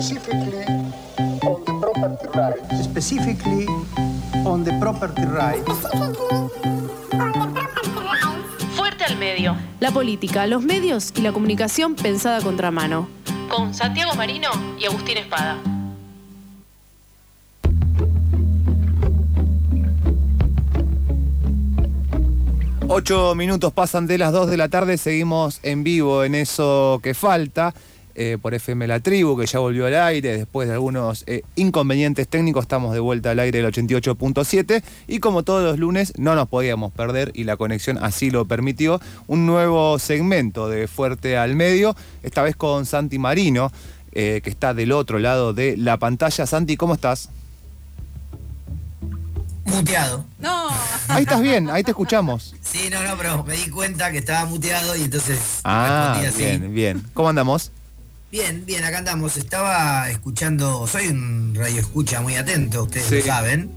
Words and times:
specifically 0.00 0.64
on 1.42 1.64
the 1.64 1.72
property 1.80 2.28
rights. 2.34 2.84
specifically 2.84 3.66
on 4.44 4.62
the 4.62 4.72
property 4.78 5.24
rights. 5.24 5.72
Fuerte 8.74 9.04
al 9.04 9.16
medio. 9.16 9.56
La 9.80 9.90
política, 9.92 10.46
los 10.46 10.62
medios 10.62 11.12
y 11.16 11.22
la 11.22 11.32
comunicación 11.32 11.94
pensada 11.94 12.38
a 12.38 12.40
contramano. 12.42 13.08
Con 13.48 13.72
Santiago 13.72 14.14
Marino 14.14 14.50
y 14.78 14.84
Agustín 14.84 15.16
Espada. 15.16 15.56
Ocho 22.88 23.34
minutos 23.34 23.72
pasan 23.72 24.06
de 24.06 24.18
las 24.18 24.32
dos 24.32 24.48
de 24.50 24.56
la 24.56 24.68
tarde, 24.68 24.98
seguimos 24.98 25.58
en 25.62 25.82
vivo 25.84 26.22
en 26.22 26.34
eso 26.34 27.00
que 27.02 27.14
falta. 27.14 27.74
Eh, 28.16 28.38
por 28.40 28.54
FM 28.54 28.86
La 28.88 28.98
Tribu, 29.00 29.38
que 29.38 29.46
ya 29.46 29.58
volvió 29.58 29.86
al 29.86 29.94
aire 29.94 30.36
después 30.36 30.66
de 30.68 30.74
algunos 30.74 31.22
eh, 31.26 31.42
inconvenientes 31.54 32.26
técnicos. 32.26 32.62
Estamos 32.64 32.92
de 32.94 33.00
vuelta 33.00 33.30
al 33.30 33.38
aire 33.38 33.62
del 33.62 33.70
88.7 33.72 34.82
y 35.06 35.18
como 35.20 35.42
todos 35.44 35.62
los 35.62 35.78
lunes 35.78 36.12
no 36.16 36.34
nos 36.34 36.48
podíamos 36.48 36.92
perder 36.92 37.30
y 37.34 37.44
la 37.44 37.56
conexión 37.56 37.98
así 38.02 38.30
lo 38.30 38.46
permitió. 38.46 39.00
Un 39.26 39.46
nuevo 39.46 39.98
segmento 39.98 40.68
de 40.68 40.88
Fuerte 40.88 41.36
al 41.36 41.54
Medio, 41.54 41.94
esta 42.22 42.42
vez 42.42 42.56
con 42.56 42.86
Santi 42.86 43.18
Marino, 43.18 43.70
eh, 44.12 44.40
que 44.42 44.50
está 44.50 44.72
del 44.74 44.92
otro 44.92 45.18
lado 45.18 45.52
de 45.52 45.76
la 45.76 45.98
pantalla. 45.98 46.46
Santi, 46.46 46.76
¿cómo 46.76 46.94
estás? 46.94 47.28
Muteado. 49.66 50.24
No. 50.38 50.68
Ahí 51.08 51.24
estás 51.24 51.42
bien, 51.42 51.68
ahí 51.70 51.82
te 51.82 51.90
escuchamos. 51.90 52.54
Sí, 52.62 52.88
no, 52.90 53.02
no, 53.02 53.16
pero 53.18 53.42
me 53.44 53.54
di 53.56 53.68
cuenta 53.68 54.10
que 54.12 54.18
estaba 54.18 54.46
muteado 54.46 54.96
y 54.96 55.02
entonces 55.02 55.60
Ah, 55.64 56.22
así. 56.26 56.38
bien, 56.44 56.72
bien. 56.74 57.02
¿Cómo 57.14 57.28
andamos? 57.28 57.72
Bien, 58.30 58.64
bien, 58.66 58.84
acá 58.84 58.98
andamos. 58.98 59.36
Estaba 59.36 60.10
escuchando, 60.10 60.86
soy 60.86 61.08
un 61.08 61.54
radio 61.54 61.80
escucha 61.80 62.20
muy 62.20 62.34
atento, 62.36 62.82
ustedes 62.84 63.06
Sí. 63.06 63.14
lo 63.16 63.22
saben. 63.24 63.70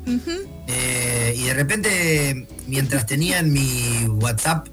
Eh, 0.67 1.35
y 1.37 1.43
de 1.43 1.53
repente, 1.53 2.47
mientras 2.67 3.05
tenía 3.05 3.39
en 3.39 3.53
mi 3.53 4.05
WhatsApp 4.07 4.67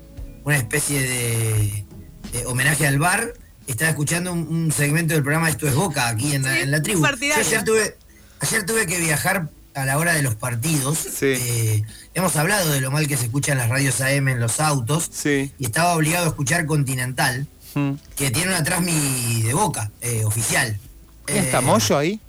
una 0.45 0.57
especie 0.57 1.01
de, 1.01 1.85
de 2.33 2.47
homenaje 2.47 2.87
al 2.87 2.99
bar, 2.99 3.35
estaba 3.67 3.91
escuchando 3.91 4.33
un, 4.33 4.47
un 4.49 4.73
segmento 4.73 5.15
del 5.15 5.23
programa 5.23 5.51
Esto 5.51 5.69
es 5.69 5.75
Boca 5.75 6.09
aquí 6.09 6.35
en 6.35 6.43
la, 6.45 6.55
Sí, 6.55 6.61
en 6.63 6.71
la 6.71 6.83
tribu. 6.83 7.03
Yo 7.07 7.35
ayer 7.37 7.65
tuve, 7.65 7.97
ayer 8.41 8.65
tuve 8.67 8.87
que 8.87 8.99
viajar 8.99 9.51
a 9.75 9.85
la 9.85 9.99
hora 9.99 10.15
de 10.15 10.23
los 10.23 10.35
partidos. 10.37 10.99
Sí. 10.99 11.27
Eh, 11.27 11.83
hemos 12.15 12.35
hablado 12.37 12.71
de 12.73 12.81
lo 12.81 12.91
mal 12.91 13.07
que 13.07 13.17
se 13.19 13.25
escuchan 13.27 13.59
las 13.59 13.69
radios 13.69 14.01
AM 14.01 14.29
en 14.29 14.41
los 14.41 14.59
autos. 14.59 15.09
Sí. 15.13 15.53
Y 15.59 15.67
estaba 15.67 15.95
obligado 15.95 16.25
a 16.25 16.29
escuchar 16.29 16.65
Continental 16.65 17.47
Mm. 17.77 17.93
que 18.17 18.31
tiene 18.31 18.49
una 18.49 18.65
transmi 18.65 19.43
de 19.43 19.53
boca, 19.53 19.91
eh, 20.01 20.25
oficial. 20.25 20.79
¿Quién 21.27 21.39
Eh, 21.39 21.47
está 21.47 21.61
Moyo 21.61 21.99
ahí? 21.99 22.21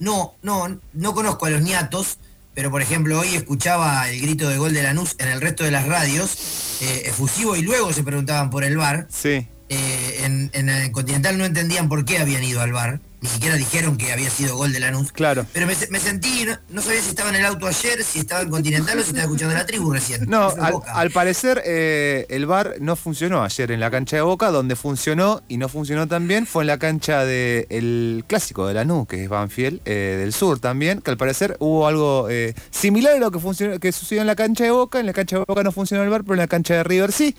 No, 0.00 0.34
no, 0.42 0.78
no 0.92 1.14
conozco 1.14 1.46
a 1.46 1.50
los 1.50 1.62
niatos, 1.62 2.18
pero 2.52 2.70
por 2.72 2.82
ejemplo 2.82 3.20
hoy 3.20 3.36
escuchaba 3.36 4.10
el 4.10 4.20
grito 4.20 4.48
de 4.48 4.58
gol 4.58 4.74
de 4.74 4.82
Lanús 4.82 5.14
en 5.18 5.28
el 5.28 5.40
resto 5.40 5.62
de 5.62 5.70
las 5.70 5.86
radios, 5.86 6.78
eh, 6.82 7.02
efusivo, 7.06 7.54
y 7.54 7.62
luego 7.62 7.92
se 7.92 8.02
preguntaban 8.02 8.50
por 8.50 8.64
el 8.64 8.76
bar. 8.76 9.06
Sí. 9.08 9.46
En, 9.68 10.50
en 10.54 10.68
el 10.68 10.90
Continental 10.90 11.38
no 11.38 11.44
entendían 11.44 11.88
por 11.88 12.04
qué 12.04 12.18
habían 12.18 12.42
ido 12.42 12.60
al 12.60 12.72
bar, 12.72 13.00
ni 13.20 13.28
siquiera 13.28 13.56
dijeron 13.56 13.96
que 13.96 14.12
había 14.12 14.30
sido 14.30 14.56
gol 14.56 14.72
de 14.72 14.80
Lanús. 14.80 15.10
Claro. 15.12 15.44
Pero 15.52 15.66
me, 15.66 15.74
me 15.90 15.98
sentí, 15.98 16.44
no, 16.44 16.56
no 16.68 16.82
sabía 16.82 17.00
si 17.02 17.10
estaba 17.10 17.30
en 17.30 17.36
el 17.36 17.44
auto 17.44 17.66
ayer, 17.66 18.04
si 18.04 18.20
estaba 18.20 18.42
en 18.42 18.50
Continental 18.50 18.98
o 18.98 19.02
si 19.02 19.08
estaba 19.08 19.24
escuchando 19.24 19.54
la 19.54 19.66
tribu 19.66 19.92
recién. 19.92 20.26
No, 20.28 20.52
al, 20.92 21.10
parecer 21.10 21.62
eh, 21.64 22.26
el 22.28 22.46
bar 22.46 22.76
no 22.80 22.94
funcionó 22.94 23.42
ayer 23.42 23.72
en 23.72 23.80
la 23.80 23.90
cancha 23.90 24.16
de 24.16 24.22
Boca, 24.22 24.50
donde 24.50 24.76
funcionó 24.76 25.42
y 25.48 25.56
no 25.56 25.68
funcionó 25.68 26.06
también 26.06 26.46
fue 26.46 26.62
en 26.62 26.68
la 26.68 26.78
cancha 26.78 27.24
del 27.24 28.24
clásico 28.26 28.66
de 28.68 28.74
Lanús, 28.74 29.08
que 29.08 29.24
es 29.24 29.28
Banfield, 29.28 29.80
eh, 29.84 30.16
del 30.18 30.32
sur 30.32 30.60
también, 30.60 31.00
que 31.00 31.10
al 31.10 31.16
parecer 31.16 31.56
hubo 31.58 31.88
algo 31.88 32.28
eh, 32.30 32.54
similar 32.70 33.14
a 33.14 33.18
lo 33.18 33.30
que, 33.32 33.40
funcionó, 33.40 33.80
que 33.80 33.90
sucedió 33.90 34.20
en 34.20 34.28
la 34.28 34.36
cancha 34.36 34.64
de 34.64 34.70
Boca, 34.70 35.00
en 35.00 35.06
la 35.06 35.12
cancha 35.12 35.38
de 35.38 35.44
Boca 35.46 35.62
no 35.64 35.72
funcionó 35.72 36.04
el 36.04 36.10
bar, 36.10 36.22
pero 36.22 36.34
en 36.34 36.40
la 36.40 36.48
cancha 36.48 36.74
de 36.74 36.84
River 36.84 37.12
sí. 37.12 37.34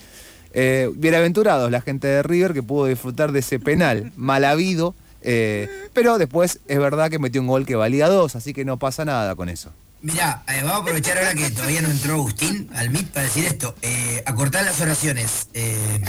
Bienaventurados 0.51 1.69
la 1.69 1.79
gente 1.79 2.07
de 2.07 2.23
River 2.23 2.53
que 2.53 2.63
pudo 2.63 2.87
disfrutar 2.87 3.31
de 3.31 3.39
ese 3.39 3.59
penal 3.59 4.11
mal 4.15 4.43
habido, 4.43 4.95
eh, 5.21 5.69
pero 5.93 6.17
después 6.17 6.59
es 6.67 6.79
verdad 6.79 7.09
que 7.09 7.19
metió 7.19 7.41
un 7.41 7.47
gol 7.47 7.65
que 7.65 7.75
valía 7.75 8.07
dos, 8.07 8.35
así 8.35 8.53
que 8.53 8.65
no 8.65 8.77
pasa 8.77 9.05
nada 9.05 9.35
con 9.35 9.49
eso. 9.49 9.71
Mirá, 10.01 10.43
eh, 10.47 10.61
vamos 10.61 10.77
a 10.77 10.77
aprovechar 10.77 11.17
ahora 11.17 11.33
que 11.33 11.51
todavía 11.51 11.81
no 11.81 11.89
entró 11.89 12.13
Agustín 12.13 12.69
al 12.73 12.89
MIT 12.89 13.09
para 13.11 13.25
decir 13.25 13.45
esto. 13.45 13.75
Eh, 13.81 14.23
acortar 14.25 14.63
las 14.63 14.79
oraciones. 14.79 15.47
eh, 15.53 16.01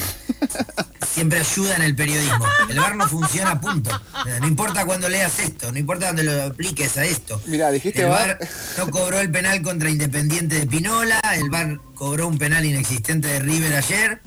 siempre 1.13 1.41
ayuda 1.41 1.75
en 1.75 1.83
el 1.83 1.97
periodismo. 1.97 2.47
El 2.69 2.79
bar 2.79 2.95
no 2.95 3.09
funciona, 3.09 3.61
punto. 3.61 3.91
No 4.41 4.47
importa 4.47 4.85
cuando 4.85 5.09
leas 5.09 5.41
esto, 5.41 5.73
no 5.73 5.79
importa 5.79 6.07
cuando 6.07 6.23
lo 6.23 6.43
apliques 6.45 6.97
a 6.99 7.05
esto. 7.05 7.43
Mirá, 7.47 7.73
dijiste 7.73 8.03
el 8.03 8.09
VAR. 8.09 8.39
bar 8.39 8.49
no 8.79 8.91
cobró 8.91 9.19
el 9.19 9.31
penal 9.31 9.61
contra 9.63 9.91
Independiente 9.91 10.61
de 10.61 10.67
Pinola, 10.69 11.21
el 11.35 11.51
bar 11.51 11.81
cobró 11.95 12.29
un 12.29 12.39
penal 12.39 12.65
inexistente 12.65 13.27
de 13.27 13.41
River 13.41 13.75
ayer. 13.75 14.23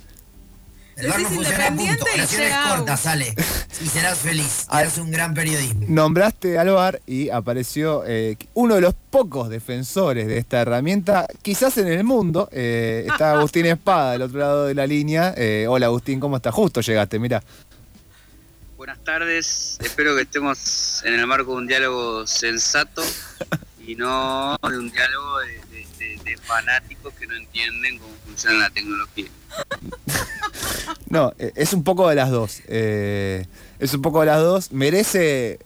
El 0.96 1.08
bar 1.08 1.20
no 1.22 1.30
Decís 1.30 1.48
funciona, 1.48 1.76
punto. 1.76 2.06
Oraciones 2.14 2.54
cortas, 2.70 3.00
sale. 3.00 3.36
Y 3.82 3.88
serás 3.88 4.20
feliz. 4.20 4.66
Ah. 4.70 4.78
Harás 4.80 4.98
un 5.00 5.10
gran 5.12 5.34
periodismo. 5.34 5.86
Nombraste 5.88 6.58
al 6.60 6.70
VAR 6.70 7.02
y 7.08 7.30
apareció 7.30 8.04
eh, 8.06 8.38
uno 8.54 8.76
de 8.76 8.82
los 8.82 8.94
pocos 9.10 9.50
defensores 9.50 10.28
de 10.28 10.38
esta 10.38 10.62
herramienta, 10.62 11.26
quizás 11.42 11.78
en 11.80 11.88
el 11.88 12.04
mundo. 12.04 12.48
eh, 12.52 13.06
está 13.12 13.32
Agustín 13.34 13.66
Espada 13.66 14.12
del 14.14 14.22
otro 14.24 14.40
lado 14.40 14.66
de 14.66 14.76
la 14.76 14.86
línea. 14.86 15.34
Eh, 15.36 15.66
hola 15.68 15.88
Agustín, 15.88 16.20
¿cómo 16.20 16.36
estás? 16.38 16.54
Justo 16.54 16.82
llegaste, 16.82 17.18
mira. 17.20 17.44
Buenas 18.78 19.02
tardes, 19.04 19.78
espero 19.82 20.16
que 20.16 20.24
estemos 20.24 21.02
en 21.06 21.14
el 21.16 21.26
marco 21.26 21.52
de 21.52 21.58
un 21.58 21.68
diálogo 21.68 22.28
sensato 22.28 23.02
y 23.86 23.96
no 23.96 24.58
de 24.62 24.78
un 24.78 24.92
diálogo 24.92 25.40
de, 25.40 25.54
de- 25.72 25.88
de- 25.98 26.24
de 26.24 26.38
fanáticos 26.38 27.14
que 27.14 27.26
no 27.26 27.36
entienden 27.36 27.98
cómo 27.98 28.14
funciona 28.26 28.60
la 28.60 28.70
tecnología. 28.70 29.28
No, 31.10 31.34
eh, 31.38 31.52
es 31.56 31.74
un 31.74 31.84
poco 31.84 32.10
de 32.10 32.16
las 32.16 32.32
dos. 32.32 32.62
eh, 32.68 33.46
es 33.80 33.94
un 33.94 34.02
poco 34.02 34.22
de 34.22 34.26
las 34.28 34.42
dos. 34.42 34.72
Merece. 34.72 35.60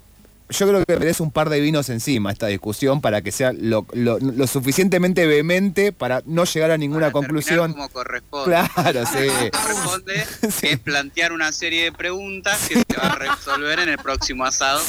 Yo 0.50 0.68
creo 0.68 0.86
que 0.86 0.98
merece 0.98 1.24
un 1.24 1.32
par 1.32 1.50
de 1.50 1.60
vinos 1.60 1.90
encima 1.90 2.32
esta 2.32 2.48
discusión 2.48 3.02
para 3.02 3.22
que 3.22 3.32
sea 3.34 3.52
lo, 3.54 3.86
lo- 3.94 4.18
lo 4.20 4.48
suficientemente 4.48 5.26
vehemente 5.28 5.92
para 5.92 6.22
no 6.26 6.46
llegar 6.46 6.72
a 6.72 6.78
ninguna 6.78 7.08
Para 7.08 7.12
conclusión. 7.12 7.74
Como 7.74 7.90
corresponde. 7.90 8.56
Claro, 8.74 9.06
sí. 9.06 9.28
Corresponde 9.52 10.26
Sí. 10.50 10.68
es 10.68 10.80
plantear 10.80 11.34
una 11.34 11.52
serie 11.52 11.84
de 11.86 11.92
preguntas 11.92 12.58
que 12.68 12.76
se 12.76 12.98
va 12.98 13.08
a 13.14 13.16
resolver 13.16 13.80
en 13.80 13.90
el 13.90 13.98
próximo 13.98 14.46
asado. 14.46 14.80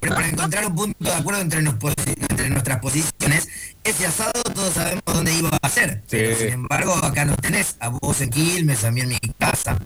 Pero 0.00 0.14
para 0.14 0.28
encontrar 0.28 0.66
un 0.66 0.74
punto 0.74 0.96
de 1.04 1.12
acuerdo 1.14 1.40
entre, 1.40 1.62
nos 1.62 1.74
posi- 1.76 2.16
entre 2.30 2.50
nuestras 2.50 2.80
posiciones, 2.80 3.48
ese 3.84 4.06
asado 4.06 4.32
todos 4.54 4.74
sabemos 4.74 5.02
dónde 5.06 5.32
iba 5.34 5.50
a 5.62 5.68
ser. 5.68 6.02
Pero 6.10 6.36
sin 6.36 6.48
embargo, 6.48 6.94
acá 6.96 7.24
nos 7.24 7.36
tenés, 7.38 7.76
a 7.80 7.88
vos 7.88 8.20
en 8.20 8.30
Quilmes, 8.30 8.84
a 8.84 8.90
mí 8.90 9.00
en 9.00 9.08
mi 9.08 9.18
casa. 9.38 9.78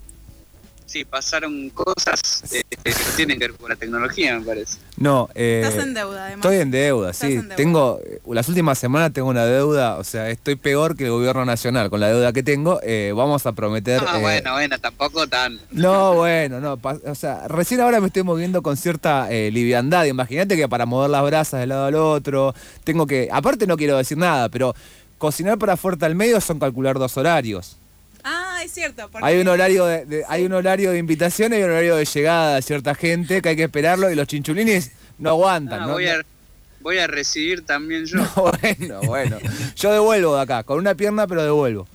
Sí, 0.91 1.05
pasaron 1.05 1.69
cosas 1.69 2.19
eh, 2.51 2.63
que 2.83 2.91
tienen 3.15 3.39
que 3.39 3.47
ver 3.47 3.53
con 3.57 3.69
la 3.69 3.77
tecnología, 3.77 4.37
me 4.37 4.45
parece. 4.45 4.77
No, 4.97 5.29
eh, 5.35 5.61
Estás 5.63 5.81
en 5.85 5.93
deuda, 5.93 6.25
además. 6.25 6.45
Estoy 6.45 6.61
en 6.61 6.71
deuda, 6.71 7.11
Estás 7.11 7.29
sí. 7.29 7.35
en 7.35 7.41
deuda. 7.43 7.55
Tengo, 7.55 7.99
eh, 8.05 8.19
las 8.29 8.49
últimas 8.49 8.77
semanas 8.77 9.13
tengo 9.13 9.29
una 9.29 9.45
deuda, 9.45 9.95
o 9.97 10.03
sea, 10.03 10.29
estoy 10.29 10.55
peor 10.57 10.97
que 10.97 11.05
el 11.05 11.11
gobierno 11.11 11.45
nacional 11.45 11.89
con 11.89 12.01
la 12.01 12.09
deuda 12.09 12.33
que 12.33 12.43
tengo. 12.43 12.81
eh, 12.83 13.13
vamos 13.15 13.45
a 13.45 13.53
prometer. 13.53 14.01
Ah, 14.05 14.17
eh, 14.17 14.21
bueno, 14.21 14.51
bueno, 14.51 14.79
tampoco 14.79 15.27
tan. 15.27 15.61
No, 15.71 16.15
bueno, 16.15 16.59
no. 16.59 16.75
pa- 16.75 16.99
O 17.05 17.15
sea, 17.15 17.47
recién 17.47 17.79
ahora 17.79 18.01
me 18.01 18.07
estoy 18.07 18.23
moviendo 18.23 18.61
con 18.61 18.75
cierta 18.75 19.31
eh, 19.31 19.49
liviandad. 19.49 20.03
Imagínate 20.03 20.57
que 20.57 20.67
para 20.67 20.85
mover 20.85 21.09
las 21.09 21.23
brasas 21.23 21.61
de 21.61 21.67
lado 21.67 21.85
al 21.85 21.95
otro, 21.95 22.53
tengo 22.83 23.07
que. 23.07 23.29
Aparte, 23.31 23.65
no 23.65 23.77
quiero 23.77 23.95
decir 23.97 24.17
nada, 24.17 24.49
pero 24.49 24.75
cocinar 25.17 25.57
para 25.57 25.77
fuerte 25.77 26.05
al 26.05 26.15
medio 26.15 26.41
son 26.41 26.59
calcular 26.59 26.99
dos 26.99 27.15
horarios. 27.15 27.77
Ah, 28.61 28.65
es 28.65 28.71
cierto. 28.73 29.09
porque- 29.11 29.25
Hay 29.27 29.39
un 29.39 29.47
horario 29.47 29.85
de, 29.85 30.05
de- 30.05 30.23
hay 30.27 30.45
un 30.45 30.53
horario 30.53 30.91
de 30.91 30.97
invitación 30.99 31.53
y 31.53 31.57
un 31.57 31.63
horario 31.71 31.95
de 31.95 32.05
llegada 32.05 32.55
de 32.55 32.61
cierta 32.61 32.95
gente 32.95 33.41
que 33.41 33.49
hay 33.49 33.55
que 33.55 33.63
esperarlo 33.63 34.09
y 34.11 34.15
los 34.15 34.27
chinchulines 34.27 34.91
no 35.17 35.31
aguantan. 35.31 35.81
Ah, 35.81 35.85
¿no? 35.87 35.93
voy, 35.93 36.07
a, 36.07 36.21
voy 36.81 36.97
a 36.99 37.07
recibir 37.07 37.65
también 37.65 38.05
yo. 38.05 38.17
No, 38.35 38.51
bueno, 38.61 39.01
bueno. 39.03 39.37
Yo 39.75 39.91
devuelvo 39.91 40.35
de 40.35 40.41
acá, 40.41 40.63
con 40.63 40.77
una 40.79 40.95
pierna, 40.95 41.27
pero 41.27 41.43
devuelvo. 41.43 41.87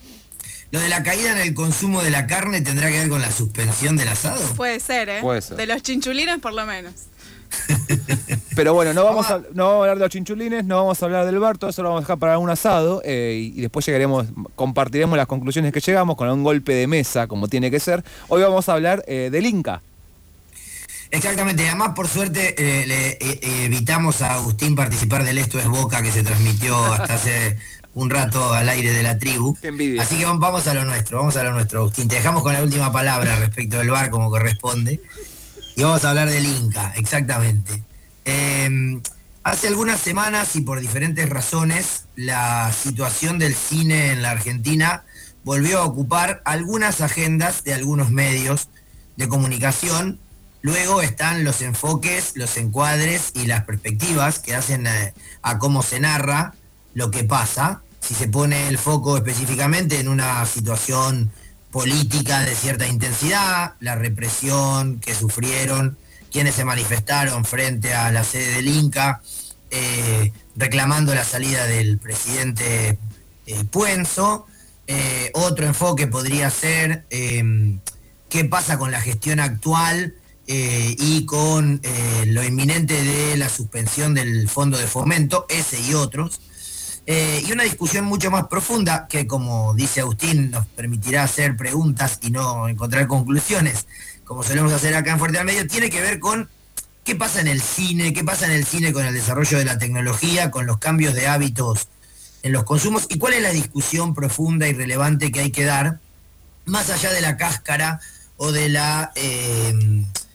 Lo 0.73 0.81
de 0.81 0.89
la 0.89 1.03
caída 1.05 1.31
en 1.33 1.39
el 1.39 1.55
consumo 1.55 2.03
de 2.03 2.11
la 2.11 2.27
carne 2.27 2.61
tendrá 2.61 2.91
que 2.91 2.99
ver 2.99 3.09
con 3.09 3.21
la 3.23 3.31
suspensión 3.31 3.97
del 3.97 4.09
asado. 4.09 4.41
Puede 4.57 4.81
ser, 4.81 5.09
¿eh? 5.09 5.19
Puede 5.21 5.41
ser. 5.41 5.57
De 5.57 5.67
los 5.67 5.81
chinchulines, 5.83 6.39
por 6.41 6.53
lo 6.55 6.67
menos. 6.67 6.93
Pero 8.57 8.75
bueno, 8.75 8.93
no 8.95 9.05
vamos, 9.05 9.31
a, 9.31 9.39
no 9.55 9.67
vamos 9.67 9.75
a 9.75 9.83
hablar 9.83 9.99
de 9.99 10.05
los 10.05 10.11
chinchulines, 10.11 10.65
no 10.65 10.77
vamos 10.79 11.01
a 11.01 11.05
hablar 11.05 11.27
del 11.27 11.39
bar, 11.39 11.59
todo 11.59 11.71
eso 11.71 11.83
lo 11.83 11.91
vamos 11.91 12.01
a 12.01 12.05
dejar 12.05 12.19
para 12.19 12.39
un 12.39 12.51
asado 12.51 13.03
eh, 13.05 13.39
y, 13.55 13.59
y 13.59 13.61
después 13.61 13.85
llegaremos, 13.87 14.27
compartiremos 14.55 15.17
las 15.17 15.27
conclusiones 15.27 15.73
que 15.73 15.81
llegamos 15.81 16.17
con 16.17 16.29
un 16.31 16.43
golpe 16.43 16.73
de 16.73 16.87
mesa, 16.87 17.27
como 17.29 17.47
tiene 17.49 17.71
que 17.71 17.79
ser. 17.79 18.03
Hoy 18.29 18.43
vamos 18.43 18.69
a 18.69 18.73
hablar 18.73 19.05
eh, 19.07 19.29
del 19.31 19.47
Inca. 19.47 19.83
Exactamente, 21.11 21.65
además 21.69 21.91
por 21.95 22.09
suerte 22.09 22.55
eh, 22.59 22.87
le 22.87 23.65
evitamos 23.67 24.23
a 24.23 24.35
Agustín 24.35 24.75
participar 24.75 25.23
del 25.23 25.39
Esto 25.39 25.59
es 25.61 25.67
Boca 25.69 26.03
que 26.03 26.11
se 26.11 26.25
transmitió 26.25 26.77
hasta 26.93 27.15
hace 27.15 27.57
un 27.95 28.11
rato 28.11 28.53
al 28.53 28.69
aire 28.69 28.93
de 28.93 29.03
la 29.03 29.17
tribu. 29.19 29.57
Qué 29.61 29.69
envidia. 29.69 30.03
Así 30.03 30.17
que 30.19 30.25
vamos- 30.25 30.41
vamos 30.41 30.67
a 30.67 30.75
lo 30.75 30.85
nuestro, 30.85 31.19
vamos 31.19 31.37
a 31.37 31.45
lo 31.45 31.53
nuestro, 31.53 31.81
Agustín. 31.81 32.09
Te 32.09 32.17
dejamos 32.17 32.43
con 32.43 32.53
la 32.55 32.63
última 32.63 32.91
palabra 32.91 33.37
respecto 33.37 33.79
del 33.79 33.91
bar 33.91 34.11
como 34.11 34.31
corresponde. 34.31 35.01
Y 35.77 35.83
vamos 35.83 36.05
a 36.05 36.11
hablar 36.11 36.29
del 36.29 36.45
Inca, 36.45 36.93
exactamente. 36.97 37.83
Em, 38.27 39.01
hace 39.45 39.69
algunas 39.69 40.01
semanas 40.01 40.57
y 40.57 40.61
por 40.61 40.81
diferentes 40.81 41.29
razones, 41.29 42.07
la 42.17 42.73
situación 42.73 43.39
del 43.39 43.55
cine 43.55 44.11
en 44.11 44.21
la 44.21 44.33
Argentina 44.33 45.05
volvió 45.45 45.79
a 45.79 45.85
ocupar 45.85 46.43
algunas 46.45 47.01
agendas 47.01 47.63
de 47.63 47.73
algunos 47.73 48.11
medios 48.11 48.69
de 49.17 49.29
comunicación. 49.29 50.19
Luego 50.61 51.03
están 51.03 51.45
los 51.45 51.63
enfoques, 51.63 52.33
los 52.35 52.57
encuadres 52.57 53.31
y 53.35 53.47
las 53.47 53.63
perspectivas 53.63 54.41
que 54.41 54.57
hacen 54.57 54.89
a, 54.89 55.13
a 55.43 55.59
cómo 55.59 55.85
se 55.85 56.01
narra 56.01 56.55
lo 56.95 57.13
que 57.13 57.23
pasa. 57.23 57.83
Si 58.01 58.15
se 58.15 58.27
pone 58.27 58.67
el 58.67 58.77
foco 58.77 59.17
específicamente 59.17 60.01
en 60.01 60.09
una 60.09 60.45
situación 60.47 61.31
política 61.71 62.41
de 62.41 62.57
cierta 62.57 62.89
intensidad, 62.89 63.75
la 63.79 63.95
represión 63.95 64.99
que 64.99 65.15
sufrieron 65.15 65.97
quienes 66.37 66.57
se 66.57 66.67
manifestaron 66.67 67.47
frente 67.47 67.95
a 67.95 68.13
la 68.13 68.23
sede 68.23 68.57
del 68.57 68.69
Inca, 68.69 69.23
eh, 69.71 70.33
reclamando 70.55 71.15
la 71.15 71.25
salida 71.25 71.67
del 71.67 71.97
presidente 71.97 72.99
eh, 73.47 73.65
Puenzo. 73.71 74.47
Eh, 74.87 75.31
otro 75.33 75.65
enfoque 75.65 76.07
podría 76.07 76.51
ser 76.51 77.07
em, 77.09 77.81
qué 78.29 78.45
pasa 78.45 78.77
con 78.77 78.91
la 78.91 79.01
gestión 79.01 79.41
actual 79.41 80.13
y 80.47 81.25
con 81.25 81.81
lo 82.27 82.45
inminente 82.45 83.03
de 83.03 83.37
la 83.39 83.49
suspensión 83.49 84.13
del 84.13 84.47
fondo 84.51 84.77
de 84.77 84.87
fomento, 84.87 85.47
ese 85.49 85.81
y 85.81 85.95
otros. 85.95 86.43
Y 87.07 87.53
una 87.53 87.63
discusión 87.63 88.05
mucho 88.05 88.31
más 88.31 88.49
profunda 88.49 89.07
que, 89.09 89.27
como 89.27 89.75
dice 89.75 90.01
Agustín, 90.01 90.51
nos 90.51 90.67
permitirá 90.67 91.23
hacer 91.23 91.57
preguntas 91.57 92.19
y 92.23 92.31
no 92.31 92.69
encontrar 92.69 93.07
conclusiones, 93.07 93.87
como 94.25 94.43
solemos 94.43 94.73
hacer 94.73 94.95
acá 94.95 95.13
en 95.13 95.19
Fuerte 95.19 95.39
al 95.39 95.47
Medio, 95.47 95.67
tiene 95.69 95.89
que 95.89 96.01
ver 96.01 96.19
con 96.19 96.49
¿Qué 97.07 97.15
pasa 97.15 97.41
en 97.41 97.47
el 97.47 97.63
cine? 97.63 98.13
¿Qué 98.13 98.25
pasa 98.25 98.47
en 98.47 98.51
el 98.51 98.67
cine 98.67 98.93
con 98.93 99.07
el 99.07 99.15
desarrollo 99.15 99.59
de 99.59 99.65
la 99.65 99.79
tecnología, 99.79 100.51
con 100.51 100.67
los 100.67 100.79
cambios 100.79 101.15
de 101.15 101.29
hábitos 101.29 101.87
en 102.43 102.51
los 102.51 102.65
consumos? 102.65 103.07
¿Y 103.09 103.17
cuál 103.17 103.35
es 103.35 103.43
la 103.43 103.51
discusión 103.51 104.13
profunda 104.13 104.67
y 104.67 104.73
relevante 104.73 105.31
que 105.31 105.39
hay 105.39 105.53
que 105.53 105.65
dar, 105.65 106.01
más 106.65 106.91
allá 106.91 107.13
de 107.13 107.21
la 107.21 107.37
cáscara 107.37 108.01
o 108.37 108.51
de, 108.51 108.71
la, 108.71 109.13
eh, 109.15 109.73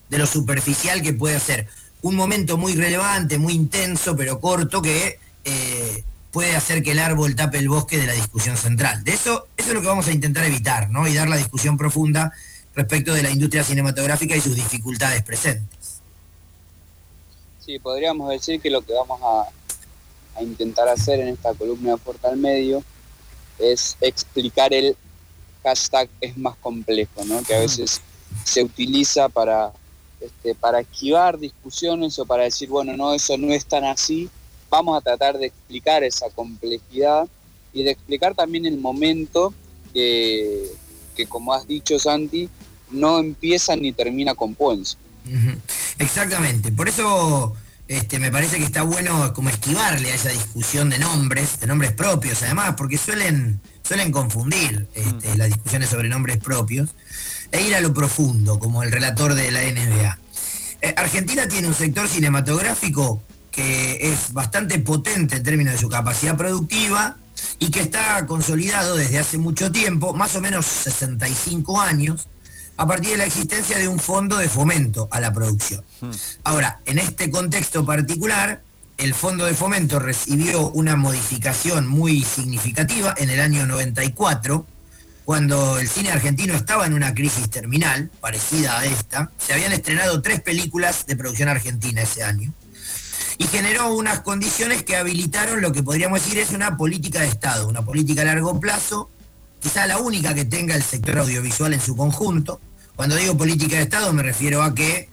de 0.07 0.17
lo 0.17 0.25
superficial 0.25 1.01
que 1.01 1.11
puede 1.11 1.41
ser? 1.41 1.67
Un 2.03 2.15
momento 2.15 2.57
muy 2.57 2.73
relevante, 2.73 3.37
muy 3.37 3.51
intenso, 3.51 4.15
pero 4.15 4.39
corto, 4.39 4.81
que 4.81 5.19
eh, 5.43 6.05
puede 6.31 6.55
hacer 6.55 6.81
que 6.81 6.91
el 6.91 6.99
árbol 6.99 7.35
tape 7.35 7.59
el 7.59 7.69
bosque 7.69 7.97
de 7.97 8.07
la 8.07 8.13
discusión 8.13 8.57
central. 8.57 9.03
De 9.03 9.13
eso, 9.13 9.47
eso 9.57 9.69
es 9.69 9.73
lo 9.73 9.81
que 9.81 9.87
vamos 9.87 10.07
a 10.07 10.11
intentar 10.11 10.45
evitar, 10.45 10.89
¿no? 10.89 11.07
Y 11.07 11.13
dar 11.13 11.29
la 11.29 11.37
discusión 11.37 11.77
profunda 11.77 12.31
respecto 12.73 13.13
de 13.13 13.23
la 13.23 13.29
industria 13.29 13.63
cinematográfica 13.63 14.35
y 14.35 14.41
sus 14.41 14.55
dificultades 14.55 15.23
presentes. 15.23 16.01
Sí, 17.65 17.79
podríamos 17.79 18.29
decir 18.29 18.59
que 18.61 18.69
lo 18.69 18.81
que 18.81 18.93
vamos 18.93 19.19
a, 19.23 19.49
intentar 20.41 20.87
hacer 20.87 21.19
en 21.19 21.27
esta 21.27 21.53
columna 21.53 21.91
de 21.91 21.97
Fuerte 21.97 22.25
al 22.25 22.37
Medio 22.37 22.81
es 23.59 23.97
explicar 23.99 24.73
el 24.73 24.95
hashtag 25.61 26.09
es 26.21 26.35
más 26.37 26.55
complejo, 26.55 27.23
¿no? 27.25 27.43
que 27.43 27.53
a 27.53 27.59
veces 27.59 28.01
se 28.45 28.63
utiliza 28.63 29.29
para, 29.29 29.71
este, 30.19 30.55
para 30.55 30.79
esquivar 30.79 31.37
discusiones 31.37 32.17
o 32.17 32.25
para 32.25 32.43
decir, 32.43 32.69
bueno, 32.69 32.95
no, 32.95 33.13
eso 33.13 33.37
no 33.37 33.53
es 33.53 33.65
tan 33.65 33.83
así. 33.83 34.29
Vamos 34.71 34.97
a 34.97 35.01
tratar 35.01 35.37
de 35.37 35.47
explicar 35.47 36.03
esa 36.03 36.29
complejidad 36.31 37.27
y 37.73 37.83
de 37.83 37.91
explicar 37.91 38.33
también 38.33 38.65
el 38.65 38.79
momento 38.79 39.53
que, 39.93 40.65
que 41.15 41.27
como 41.27 41.53
has 41.53 41.67
dicho 41.67 41.99
Santi, 41.99 42.49
no 42.89 43.19
empieza 43.19 43.75
ni 43.75 43.91
termina 43.91 44.33
con 44.33 44.55
Puenzo. 44.55 44.97
Exactamente, 45.99 46.71
por 46.71 46.89
eso 46.89 47.53
este, 47.87 48.19
me 48.19 48.31
parece 48.31 48.57
que 48.57 48.63
está 48.63 48.83
bueno 48.83 49.33
como 49.33 49.49
esquivarle 49.49 50.11
a 50.11 50.15
esa 50.15 50.29
discusión 50.29 50.89
de 50.89 50.97
nombres, 50.97 51.59
de 51.59 51.67
nombres 51.67 51.91
propios 51.91 52.41
además, 52.41 52.75
porque 52.77 52.97
suelen, 52.97 53.59
suelen 53.83 54.13
confundir 54.13 54.87
este, 54.95 55.35
las 55.35 55.49
discusiones 55.49 55.89
sobre 55.89 56.07
nombres 56.07 56.37
propios 56.37 56.91
e 57.51 57.61
ir 57.61 57.75
a 57.75 57.81
lo 57.81 57.93
profundo, 57.93 58.59
como 58.59 58.81
el 58.83 58.93
relator 58.93 59.33
de 59.33 59.51
la 59.51 59.61
NBA. 59.61 60.19
Eh, 60.81 60.93
Argentina 60.95 61.47
tiene 61.49 61.67
un 61.67 61.73
sector 61.73 62.07
cinematográfico 62.07 63.21
que 63.51 64.11
es 64.11 64.33
bastante 64.33 64.79
potente 64.79 65.35
en 65.35 65.43
términos 65.43 65.73
de 65.73 65.79
su 65.79 65.89
capacidad 65.89 66.37
productiva 66.37 67.17
y 67.59 67.69
que 67.69 67.81
está 67.81 68.25
consolidado 68.25 68.95
desde 68.95 69.19
hace 69.19 69.37
mucho 69.37 69.71
tiempo, 69.71 70.13
más 70.13 70.35
o 70.35 70.41
menos 70.41 70.65
65 70.65 71.81
años, 71.81 72.27
a 72.77 72.87
partir 72.87 73.11
de 73.11 73.17
la 73.17 73.25
existencia 73.25 73.77
de 73.77 73.87
un 73.87 73.99
fondo 73.99 74.37
de 74.37 74.49
fomento 74.49 75.07
a 75.11 75.19
la 75.19 75.33
producción. 75.33 75.83
Hmm. 75.99 76.11
Ahora, 76.43 76.79
en 76.85 76.97
este 76.97 77.29
contexto 77.29 77.85
particular, 77.85 78.61
el 78.97 79.13
fondo 79.13 79.45
de 79.45 79.53
fomento 79.53 79.99
recibió 79.99 80.69
una 80.69 80.95
modificación 80.95 81.87
muy 81.87 82.23
significativa 82.23 83.13
en 83.17 83.29
el 83.29 83.39
año 83.39 83.65
94, 83.65 84.65
cuando 85.25 85.77
el 85.77 85.87
cine 85.87 86.11
argentino 86.11 86.55
estaba 86.55 86.85
en 86.85 86.93
una 86.93 87.13
crisis 87.13 87.49
terminal, 87.49 88.09
parecida 88.19 88.79
a 88.79 88.85
esta. 88.85 89.31
Se 89.37 89.53
habían 89.53 89.71
estrenado 89.71 90.21
tres 90.21 90.41
películas 90.41 91.05
de 91.05 91.15
producción 91.15 91.49
argentina 91.49 92.01
ese 92.01 92.23
año 92.23 92.53
y 93.37 93.45
generó 93.45 93.93
unas 93.93 94.21
condiciones 94.21 94.83
que 94.83 94.95
habilitaron 94.95 95.61
lo 95.61 95.71
que 95.71 95.83
podríamos 95.83 96.23
decir 96.23 96.39
es 96.39 96.51
una 96.51 96.77
política 96.77 97.21
de 97.21 97.27
Estado, 97.27 97.67
una 97.67 97.83
política 97.83 98.21
a 98.21 98.25
largo 98.25 98.59
plazo, 98.59 99.09
quizá 99.59 99.87
la 99.87 99.99
única 99.99 100.33
que 100.33 100.45
tenga 100.45 100.75
el 100.75 100.83
sector 100.83 101.19
audiovisual 101.19 101.73
en 101.73 101.81
su 101.81 101.95
conjunto, 101.95 102.59
cuando 102.95 103.15
digo 103.15 103.37
política 103.37 103.77
de 103.77 103.83
Estado 103.83 104.13
me 104.13 104.23
refiero 104.23 104.63
a 104.63 104.75
que 104.75 105.09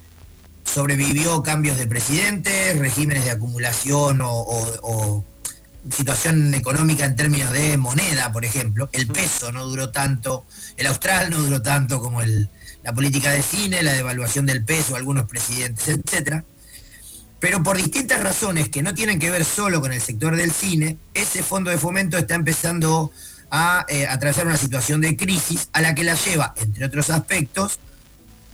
sobrevivió 0.64 1.42
cambios 1.42 1.76
de 1.78 1.86
presidentes, 1.86 2.78
regímenes 2.78 3.24
de 3.24 3.30
acumulación 3.30 4.20
o, 4.22 5.24
situación 5.90 6.52
económica 6.52 7.06
en 7.06 7.16
términos 7.16 7.50
de 7.50 7.78
moneda, 7.78 8.30
por 8.30 8.44
ejemplo. 8.44 8.90
El 8.92 9.06
peso 9.06 9.52
no 9.52 9.64
duró 9.64 9.90
tanto, 9.90 10.44
el 10.76 10.86
austral 10.86 11.30
no 11.30 11.38
duró 11.38 11.62
tanto 11.62 11.98
como 12.00 12.20
la 12.20 12.92
política 12.92 13.30
de 13.30 13.42
cine, 13.42 13.82
la 13.82 13.94
devaluación 13.94 14.44
del 14.44 14.64
peso, 14.64 14.96
algunos 14.96 15.26
presidentes, 15.26 15.88
etc. 15.88 16.44
Pero 17.40 17.62
por 17.62 17.76
distintas 17.76 18.20
razones 18.20 18.68
que 18.68 18.82
no 18.82 18.94
tienen 18.94 19.18
que 19.18 19.30
ver 19.30 19.44
solo 19.44 19.80
con 19.80 19.92
el 19.92 20.00
sector 20.00 20.36
del 20.36 20.50
cine, 20.50 20.98
ese 21.14 21.42
fondo 21.42 21.70
de 21.70 21.78
fomento 21.78 22.18
está 22.18 22.34
empezando 22.34 23.12
a 23.50 23.86
eh, 23.88 24.06
atravesar 24.06 24.46
una 24.46 24.56
situación 24.56 25.00
de 25.00 25.16
crisis 25.16 25.68
a 25.72 25.80
la 25.80 25.94
que 25.94 26.04
la 26.04 26.14
lleva, 26.14 26.52
entre 26.56 26.84
otros 26.84 27.10
aspectos, 27.10 27.78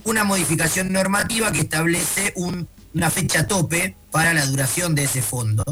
una 0.03 0.23
modificación 0.23 0.93
normativa 0.93 1.51
que 1.51 1.61
establece 1.61 2.33
una 2.35 3.09
fecha 3.09 3.47
tope 3.47 3.95
para 4.11 4.33
la 4.33 4.45
duración 4.45 4.93
de 4.93 5.05
ese 5.05 5.21
fondo, 5.21 5.63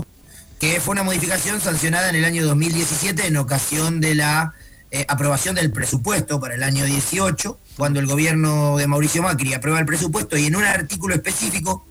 que 0.59 0.81
fue 0.81 0.93
una 0.93 1.03
modificación 1.03 1.61
sancionada 1.61 2.09
en 2.09 2.15
el 2.15 2.25
año 2.25 2.45
2017 2.45 3.27
en 3.27 3.37
ocasión 3.37 4.01
de 4.01 4.15
la 4.15 4.53
eh, 4.89 5.05
aprobación 5.07 5.53
del 5.53 5.71
presupuesto 5.71 6.39
para 6.39 6.55
el 6.55 6.63
año 6.63 6.83
18, 6.83 7.59
cuando 7.77 7.99
el 7.99 8.07
gobierno 8.07 8.77
de 8.77 8.87
Mauricio 8.87 9.21
Macri 9.21 9.53
aprueba 9.53 9.79
el 9.79 9.85
presupuesto 9.85 10.35
y 10.35 10.47
en 10.47 10.55
un 10.55 10.63
artículo 10.63 11.13
específico 11.13 11.85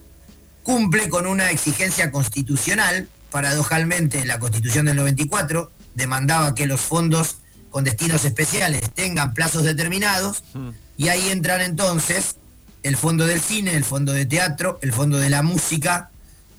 cumple 0.62 1.08
con 1.08 1.26
una 1.26 1.50
exigencia 1.50 2.10
constitucional, 2.10 3.08
paradojalmente 3.30 4.24
la 4.24 4.38
constitución 4.38 4.86
del 4.86 4.96
94 4.96 5.70
demandaba 5.94 6.54
que 6.54 6.66
los 6.66 6.80
fondos 6.80 7.36
con 7.70 7.84
destinos 7.84 8.24
especiales 8.24 8.82
tengan 8.94 9.34
plazos 9.34 9.64
determinados 9.64 10.44
hmm. 10.54 10.70
y 10.98 11.08
ahí 11.08 11.30
entran 11.30 11.60
entonces 11.62 12.36
el 12.82 12.96
fondo 12.96 13.26
del 13.26 13.40
cine, 13.40 13.74
el 13.74 13.84
fondo 13.84 14.12
de 14.12 14.26
teatro, 14.26 14.78
el 14.82 14.92
fondo 14.92 15.18
de 15.18 15.30
la 15.30 15.42
música, 15.42 16.10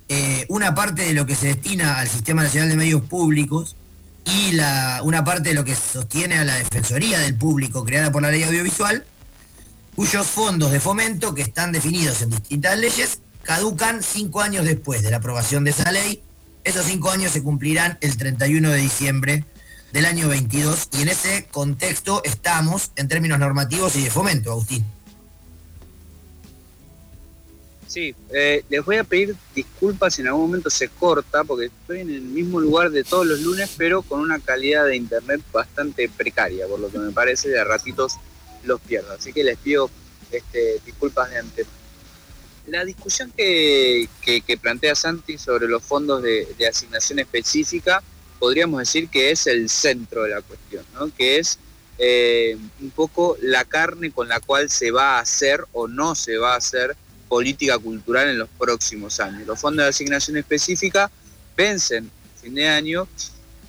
eh, 0.10 0.46
una 0.50 0.74
parte 0.74 1.04
de 1.04 1.14
lo 1.14 1.26
que 1.26 1.36
se 1.36 1.48
destina 1.48 2.00
al 2.00 2.08
Sistema 2.08 2.44
Nacional 2.44 2.70
de 2.70 2.76
Medios 2.76 3.04
Públicos 3.04 3.76
y 4.26 4.54
la, 4.54 5.02
una 5.04 5.24
parte 5.24 5.50
de 5.50 5.56
lo 5.56 5.66
que 5.66 5.76
sostiene 5.76 6.38
a 6.38 6.44
la 6.44 6.56
Defensoría 6.56 7.20
del 7.20 7.36
Público 7.36 7.84
creada 7.84 8.12
por 8.12 8.22
la 8.22 8.32
ley 8.32 8.44
audiovisual, 8.44 9.06
cuyos 9.96 10.26
fondos 10.28 10.72
de 10.72 10.80
fomento 10.80 11.34
que 11.34 11.42
están 11.42 11.72
definidos 11.72 12.22
en 12.22 12.30
distintas 12.30 12.78
leyes 12.78 13.20
caducan 13.44 14.02
cinco 14.02 14.42
años 14.42 14.66
después 14.66 15.04
de 15.04 15.12
la 15.12 15.18
aprobación 15.18 15.64
de 15.64 15.72
esa 15.72 15.92
ley 15.92 16.24
esos 16.64 16.86
cinco 16.86 17.10
años 17.10 17.34
se 17.34 17.44
cumplirán 17.44 17.98
el 18.00 18.16
31 18.16 18.72
de 18.72 18.78
diciembre 18.78 19.46
del 19.92 20.06
año 20.06 20.30
22 20.30 20.90
y 20.94 21.02
en 21.02 21.10
ese 21.10 21.46
contexto 21.52 22.22
estamos 22.24 22.92
en 22.96 23.10
términos 23.10 23.38
normativos 23.38 23.96
y 23.98 24.04
de 24.04 24.10
fomento, 24.10 24.52
Agustín. 24.52 24.86
Sí, 27.86 28.16
eh, 28.34 28.64
les 28.70 28.84
voy 28.86 28.96
a 28.96 29.04
pedir 29.04 29.36
disculpas 29.54 30.16
si 30.16 30.22
en 30.22 30.28
algún 30.30 30.44
momento 30.44 30.70
se 30.70 30.88
corta, 30.88 31.44
porque 31.44 31.66
estoy 31.66 32.00
en 32.00 32.10
el 32.10 32.22
mismo 32.22 32.60
lugar 32.60 32.90
de 32.90 33.04
todos 33.04 33.28
los 33.28 33.42
lunes, 33.42 33.70
pero 33.78 34.02
con 34.02 34.22
una 34.22 34.40
calidad 34.40 34.86
de 34.86 34.96
internet 34.96 35.42
bastante 35.52 36.10
precaria, 36.10 36.66
por 36.66 36.80
lo 36.80 36.90
que 36.90 36.98
me 36.98 37.12
parece, 37.12 37.50
de 37.50 37.60
a 37.60 37.66
ratitos 37.66 38.14
los 38.64 38.80
pierdo. 38.82 39.12
Así 39.14 39.32
que 39.32 39.44
les 39.44 39.58
pido 39.58 39.92
este, 40.32 40.82
disculpas 40.86 41.30
de 41.30 41.40
antemano 41.40 41.83
la 42.68 42.86
discusión 42.86 43.32
que, 43.36 44.08
plantea 44.62 44.96
Santi 44.96 45.38
sobre 45.38 45.68
los 45.68 45.84
fondos 45.84 46.22
de, 46.24 46.48
asignación 46.68 47.20
específica, 47.20 48.02
podríamos 48.40 48.80
decir 48.80 49.10
que 49.10 49.32
es 49.32 49.48
el 49.48 49.70
centro 49.70 50.24
de 50.24 50.30
la 50.30 50.42
cuestión, 50.42 50.86
que 51.18 51.40
es 51.40 51.60
eh, 51.98 52.58
un 52.82 52.90
poco 52.92 53.38
la 53.42 53.66
carne 53.66 54.12
con 54.12 54.28
la 54.28 54.40
cual 54.40 54.70
se 54.70 54.92
va 54.92 55.18
a 55.18 55.20
hacer 55.20 55.66
o 55.74 55.88
no 55.88 56.16
se 56.16 56.38
va 56.38 56.54
a 56.54 56.58
hacer 56.58 56.96
política 57.28 57.78
cultural 57.78 58.30
en 58.30 58.40
los 58.40 58.50
próximos 58.50 59.20
años. 59.20 59.48
Los 59.48 59.60
fondos 59.60 59.86
de 59.86 59.90
asignación 59.90 60.38
específica 60.38 61.12
vencen 61.56 62.10
fin 62.42 62.56
de 62.56 62.68
año 62.68 63.08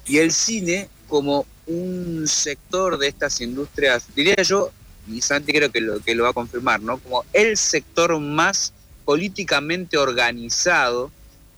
y 0.07 0.19
el 0.19 0.33
cine 0.33 0.89
como 1.09 1.47
un 1.67 2.27
sector 2.27 2.99
de 2.99 3.09
estas 3.09 3.41
industrias, 3.41 4.07
diría 4.15 4.37
yo, 4.43 4.71
y 5.07 5.21
Santi 5.21 5.53
creo 5.53 5.71
que 5.71 5.81
lo, 5.81 6.01
que 6.01 6.15
lo 6.15 6.25
va 6.25 6.31
a 6.31 6.35
confirmar, 6.35 6.81
¿no? 6.81 6.99
Como 6.99 7.25
el 7.33 7.57
sector 7.57 8.19
más 8.21 8.73
políticamente 9.05 9.99
organizado 9.99 11.11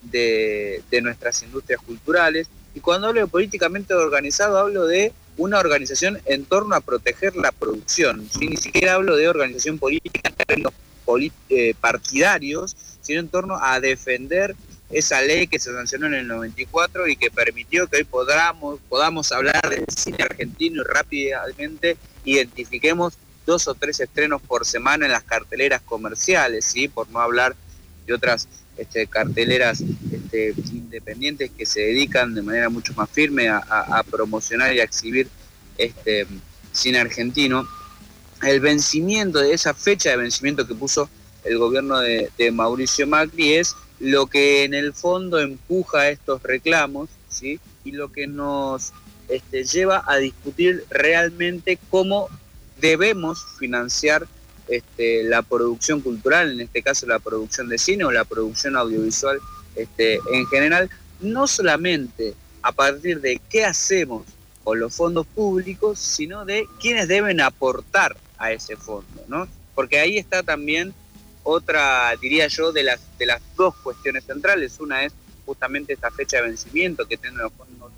de, 0.03 0.83
de 0.91 1.03
nuestras 1.03 1.43
industrias 1.43 1.81
culturales. 1.81 2.49
Y 2.75 2.81
cuando 2.81 3.09
hablo 3.09 3.21
de 3.21 3.27
políticamente 3.27 3.95
organizado, 3.95 4.59
hablo 4.59 4.87
de 4.87 5.13
una 5.37 5.59
organización 5.59 6.19
en 6.25 6.45
torno 6.45 6.75
a 6.75 6.81
proteger 6.81 7.37
la 7.37 7.53
producción. 7.53 8.29
Ni 8.41 8.57
siquiera 8.57 8.95
hablo 8.95 9.17
de 9.17 9.29
organización 9.29 9.79
política 9.79 10.29
en 10.29 10.35
términos 10.35 10.73
eh, 11.51 11.75
partidarios, 11.81 12.77
sino 13.01 13.21
en 13.21 13.29
torno 13.29 13.59
a 13.63 13.79
defender 13.81 14.57
esa 14.91 15.21
ley 15.21 15.47
que 15.47 15.59
se 15.59 15.73
sancionó 15.73 16.07
en 16.07 16.15
el 16.15 16.29
94 16.29 17.07
y 17.09 17.17
que 17.17 17.31
permitió 17.31 17.87
que 17.87 17.99
hoy 17.99 18.05
podamos, 18.05 18.81
podamos 18.89 19.33
hablar 19.33 19.69
del 19.69 19.85
cine 19.95 20.19
argentino 20.21 20.83
y 20.83 20.85
rápidamente 20.85 21.97
identifiquemos 22.25 23.15
dos 23.47 23.69
o 23.69 23.75
tres 23.75 24.01
estrenos 24.01 24.43
por 24.43 24.67
semana 24.67 25.07
en 25.07 25.13
las 25.13 25.23
carteleras 25.23 25.81
comerciales, 25.81 26.65
¿sí? 26.65 26.89
por 26.89 27.09
no 27.11 27.21
hablar 27.21 27.57
de 28.07 28.13
otras 28.13 28.49
este, 28.77 29.07
carteleras 29.07 29.83
este, 30.13 30.55
independientes 30.73 31.51
que 31.57 31.65
se 31.65 31.81
dedican 31.81 32.35
de 32.35 32.43
manera 32.43 32.69
mucho 32.69 32.93
más 32.95 33.09
firme 33.09 33.49
a, 33.49 34.05
promocionar 34.11 34.75
y 34.75 34.81
a 34.81 34.85
exhibir 34.85 35.29
este, 35.79 36.27
cine 36.73 36.99
argentino. 36.99 37.67
El 38.43 38.61
vencimiento 38.61 39.39
de 39.39 39.55
esa 39.55 39.73
fecha 39.73 40.11
de 40.11 40.19
vencimiento 40.19 40.67
que 40.67 40.75
puso 40.75 41.09
el 41.45 41.57
gobierno 41.59 42.01
de, 42.01 42.31
Mauricio 42.53 43.07
Macri 43.07 43.55
es 43.55 43.75
lo 43.99 44.27
que 44.27 44.65
en 44.65 44.75
el 44.75 44.93
fondo 44.93 45.39
empuja 45.39 46.11
estos 46.11 46.43
reclamos 46.43 47.09
¿sí? 47.31 47.59
y 47.85 47.93
lo 47.93 48.13
que 48.13 48.27
nos 48.27 48.93
lleva 49.73 50.05
a 50.07 50.17
discutir 50.19 50.85
realmente 50.91 51.79
cómo 51.89 52.29
debemos 52.81 53.45
financiar 53.59 54.27
este, 54.69 55.23
la 55.25 55.43
producción 55.43 56.01
cultural, 56.01 56.53
en 56.53 56.61
este 56.61 56.83
caso 56.83 57.07
la 57.07 57.19
producción 57.19 57.69
de 57.69 57.79
cine 57.79 58.05
o 58.05 58.11
la 58.11 58.25
producción 58.25 58.77
audiovisual 58.77 59.39
este, 59.77 60.21
en 60.33 60.47
general, 60.47 60.91
no 61.21 61.47
solamente 61.47 62.35
a 62.63 62.73
partir 62.73 63.21
de 63.21 63.41
qué 63.49 63.65
hacemos 63.65 64.25
con 64.65 64.81
los 64.81 64.95
fondos 64.95 65.27
públicos, 65.29 65.99
sino 66.01 66.45
de 66.45 66.67
quiénes 66.81 67.07
deben 67.07 67.41
aportar 67.41 68.17
a 68.39 68.51
ese 68.51 68.77
fondo, 68.77 69.25
¿no? 69.29 69.47
Porque 69.75 70.01
ahí 70.01 70.19
está 70.19 70.43
también 70.43 70.93
otra, 71.45 72.13
diría 72.21 72.49
yo, 72.49 72.73
de 72.73 72.83
las, 72.83 73.01
de 73.19 73.27
las 73.27 73.41
dos 73.57 73.77
cuestiones 73.77 74.25
centrales. 74.25 74.81
Una 74.81 75.05
es 75.05 75.13
justamente 75.45 75.93
esta 75.93 76.11
fecha 76.11 76.39
de 76.39 76.49
vencimiento 76.49 77.07
que 77.07 77.17
tienen 77.17 77.39
los 77.39 77.53
fondos 77.53 77.93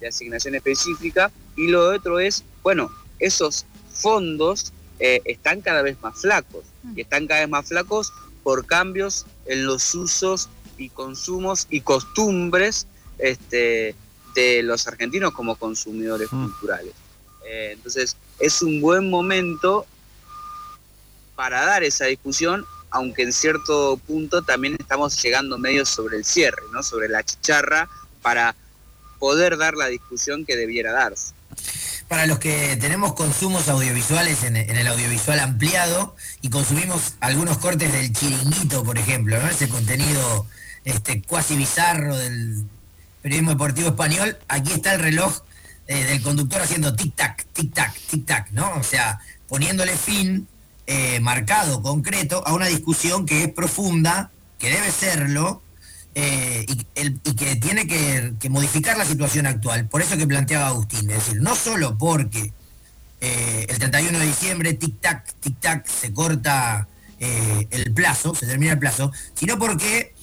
de 0.00 0.08
asignación 0.08 0.54
específica 0.54 1.30
y 1.56 1.68
lo 1.68 1.90
otro 1.90 2.18
es, 2.18 2.42
bueno, 2.62 2.90
esos 3.18 3.66
fondos 3.94 4.72
eh, 4.98 5.20
están 5.24 5.60
cada 5.60 5.82
vez 5.82 5.96
más 6.02 6.20
flacos 6.20 6.64
y 6.94 7.00
están 7.00 7.26
cada 7.26 7.40
vez 7.40 7.48
más 7.48 7.68
flacos 7.68 8.12
por 8.42 8.66
cambios 8.66 9.26
en 9.46 9.66
los 9.66 9.94
usos 9.94 10.48
y 10.76 10.88
consumos 10.90 11.66
y 11.70 11.80
costumbres 11.80 12.86
este, 13.18 13.94
de 14.34 14.62
los 14.62 14.86
argentinos 14.86 15.32
como 15.32 15.56
consumidores 15.56 16.32
mm. 16.32 16.44
culturales. 16.44 16.92
Eh, 17.46 17.70
entonces, 17.72 18.16
es 18.38 18.62
un 18.62 18.80
buen 18.80 19.10
momento 19.10 19.86
para 21.34 21.64
dar 21.64 21.82
esa 21.82 22.06
discusión, 22.06 22.64
aunque 22.90 23.22
en 23.22 23.32
cierto 23.32 23.96
punto 24.06 24.42
también 24.42 24.76
estamos 24.78 25.20
llegando 25.22 25.58
medio 25.58 25.84
sobre 25.84 26.16
el 26.18 26.24
cierre, 26.24 26.62
¿no? 26.72 26.82
sobre 26.82 27.08
la 27.08 27.22
chicharra, 27.24 27.88
para 28.22 28.54
poder 29.18 29.56
dar 29.56 29.74
la 29.74 29.86
discusión 29.86 30.44
que 30.44 30.56
debiera 30.56 30.92
darse 30.92 31.34
para 32.08 32.26
los 32.26 32.38
que 32.38 32.76
tenemos 32.76 33.14
consumos 33.14 33.68
audiovisuales 33.68 34.44
en, 34.44 34.56
el 34.56 34.86
audiovisual 34.86 35.40
ampliado 35.40 36.14
y 36.42 36.50
consumimos 36.50 37.14
algunos 37.20 37.58
cortes 37.58 37.92
del 37.92 38.12
chiringuito, 38.12 38.84
por 38.84 38.98
ejemplo, 38.98 39.40
¿no? 39.40 39.48
ese 39.48 39.68
contenido 39.68 40.46
este, 40.84 41.22
cuasi 41.22 41.56
bizarro 41.56 42.16
del 42.16 42.64
periodismo 43.22 43.52
deportivo 43.52 43.88
español, 43.88 44.36
aquí 44.48 44.72
está 44.72 44.94
el 44.94 45.00
reloj 45.00 45.42
eh, 45.86 46.04
del 46.04 46.22
conductor 46.22 46.60
haciendo 46.62 46.94
tic-tac, 46.94 47.46
tic-tac, 47.54 47.94
tic-tac, 48.10 48.50
¿no? 48.50 48.70
O 48.76 48.82
sea, 48.82 49.20
poniéndole 49.48 49.96
fin 49.96 50.46
eh, 50.86 51.20
marcado, 51.20 51.82
concreto, 51.82 52.46
a 52.46 52.52
una 52.52 52.66
discusión 52.66 53.24
que 53.24 53.44
es 53.44 53.52
profunda, 53.52 54.30
que 54.58 54.70
debe 54.70 54.90
serlo, 54.90 55.62
eh, 56.16 56.64
y, 56.68 57.34
que 57.34 57.56
tiene 57.56 57.86
que, 57.88 58.48
modificar 58.48 58.96
la 58.96 59.04
situación 59.04 59.46
actual. 59.46 59.88
Por 59.88 60.00
eso 60.00 60.16
que 60.16 60.26
planteaba 60.26 60.68
Agustín, 60.68 61.10
es 61.10 61.16
decir, 61.16 61.42
no 61.42 61.56
solo 61.56 61.98
porque 61.98 62.52
eh, 63.20 63.66
el 63.68 63.78
31 63.78 64.18
de 64.18 64.26
diciembre, 64.26 64.78
tic-tac, 64.78 65.24
tic-tac, 65.42 65.86
se 65.86 66.12
corta 66.12 66.86
eh, 67.18 67.66
el 67.70 67.92
plazo, 67.92 68.34
se 68.34 68.46
termina 68.46 68.72
el 68.72 68.78
plazo, 68.78 69.12
sino 69.34 69.58
porque 69.58 70.14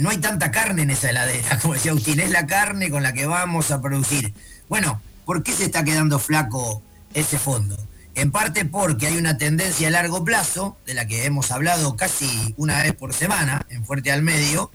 no 0.00 0.10
hay 0.10 0.18
tanta 0.18 0.50
carne 0.50 0.82
en 0.82 0.90
esa 0.90 1.10
heladera, 1.10 1.58
como 1.62 1.74
decía 1.74 1.92
Agustín, 1.92 2.18
es 2.18 2.30
la 2.30 2.44
carne 2.46 2.90
con 2.90 3.04
la 3.04 3.12
que 3.12 3.26
vamos 3.26 3.70
a 3.70 3.80
producir. 3.80 4.34
Bueno, 4.68 5.00
¿por 5.24 5.44
qué 5.44 5.52
se 5.52 5.64
está 5.64 5.84
quedando 5.84 6.18
flaco 6.18 6.82
ese 7.12 7.38
fondo? 7.38 7.76
En 8.16 8.32
parte 8.32 8.64
porque 8.64 9.06
hay 9.06 9.16
una 9.16 9.38
tendencia 9.38 9.86
a 9.86 9.90
largo 9.92 10.24
plazo, 10.24 10.76
de 10.86 10.94
la 10.94 11.06
que 11.06 11.24
hemos 11.24 11.52
hablado 11.52 11.96
casi 11.96 12.54
una 12.56 12.82
vez 12.82 12.94
por 12.94 13.12
semana, 13.12 13.64
en 13.70 13.84
Fuerte 13.84 14.10
al 14.10 14.22
Medio, 14.22 14.72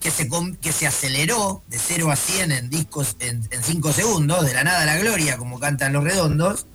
que 0.00 0.10
se, 0.10 0.28
que 0.60 0.72
se 0.72 0.86
aceleró 0.86 1.62
de 1.68 1.78
0 1.78 2.10
a 2.10 2.16
100 2.16 2.52
en 2.52 2.70
discos 2.70 3.16
en 3.20 3.48
5 3.50 3.92
segundos, 3.92 4.46
de 4.46 4.54
la 4.54 4.64
nada 4.64 4.82
a 4.82 4.86
la 4.86 4.96
gloria, 4.96 5.36
como 5.36 5.58
cantan 5.58 5.92
los 5.92 6.04
redondos, 6.04 6.66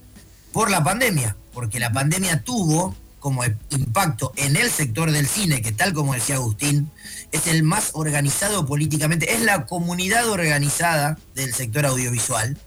por 0.51 0.69
la 0.69 0.83
pandemia, 0.83 1.35
porque 1.53 1.79
la 1.79 1.91
pandemia 1.91 2.43
tuvo 2.43 2.95
como 3.19 3.43
impacto 3.69 4.33
en 4.35 4.57
el 4.57 4.69
sector 4.69 5.09
del 5.11 5.27
cine, 5.27 5.61
que 5.61 5.71
tal 5.71 5.93
como 5.93 6.13
decía 6.13 6.35
Agustín, 6.35 6.91
es 7.31 7.47
el 7.47 7.63
más 7.63 7.91
organizado 7.93 8.65
políticamente, 8.65 9.33
es 9.33 9.41
la 9.41 9.65
comunidad 9.65 10.27
organizada 10.27 11.17
del 11.33 11.53
sector 11.53 11.85
audiovisual, 11.85 12.57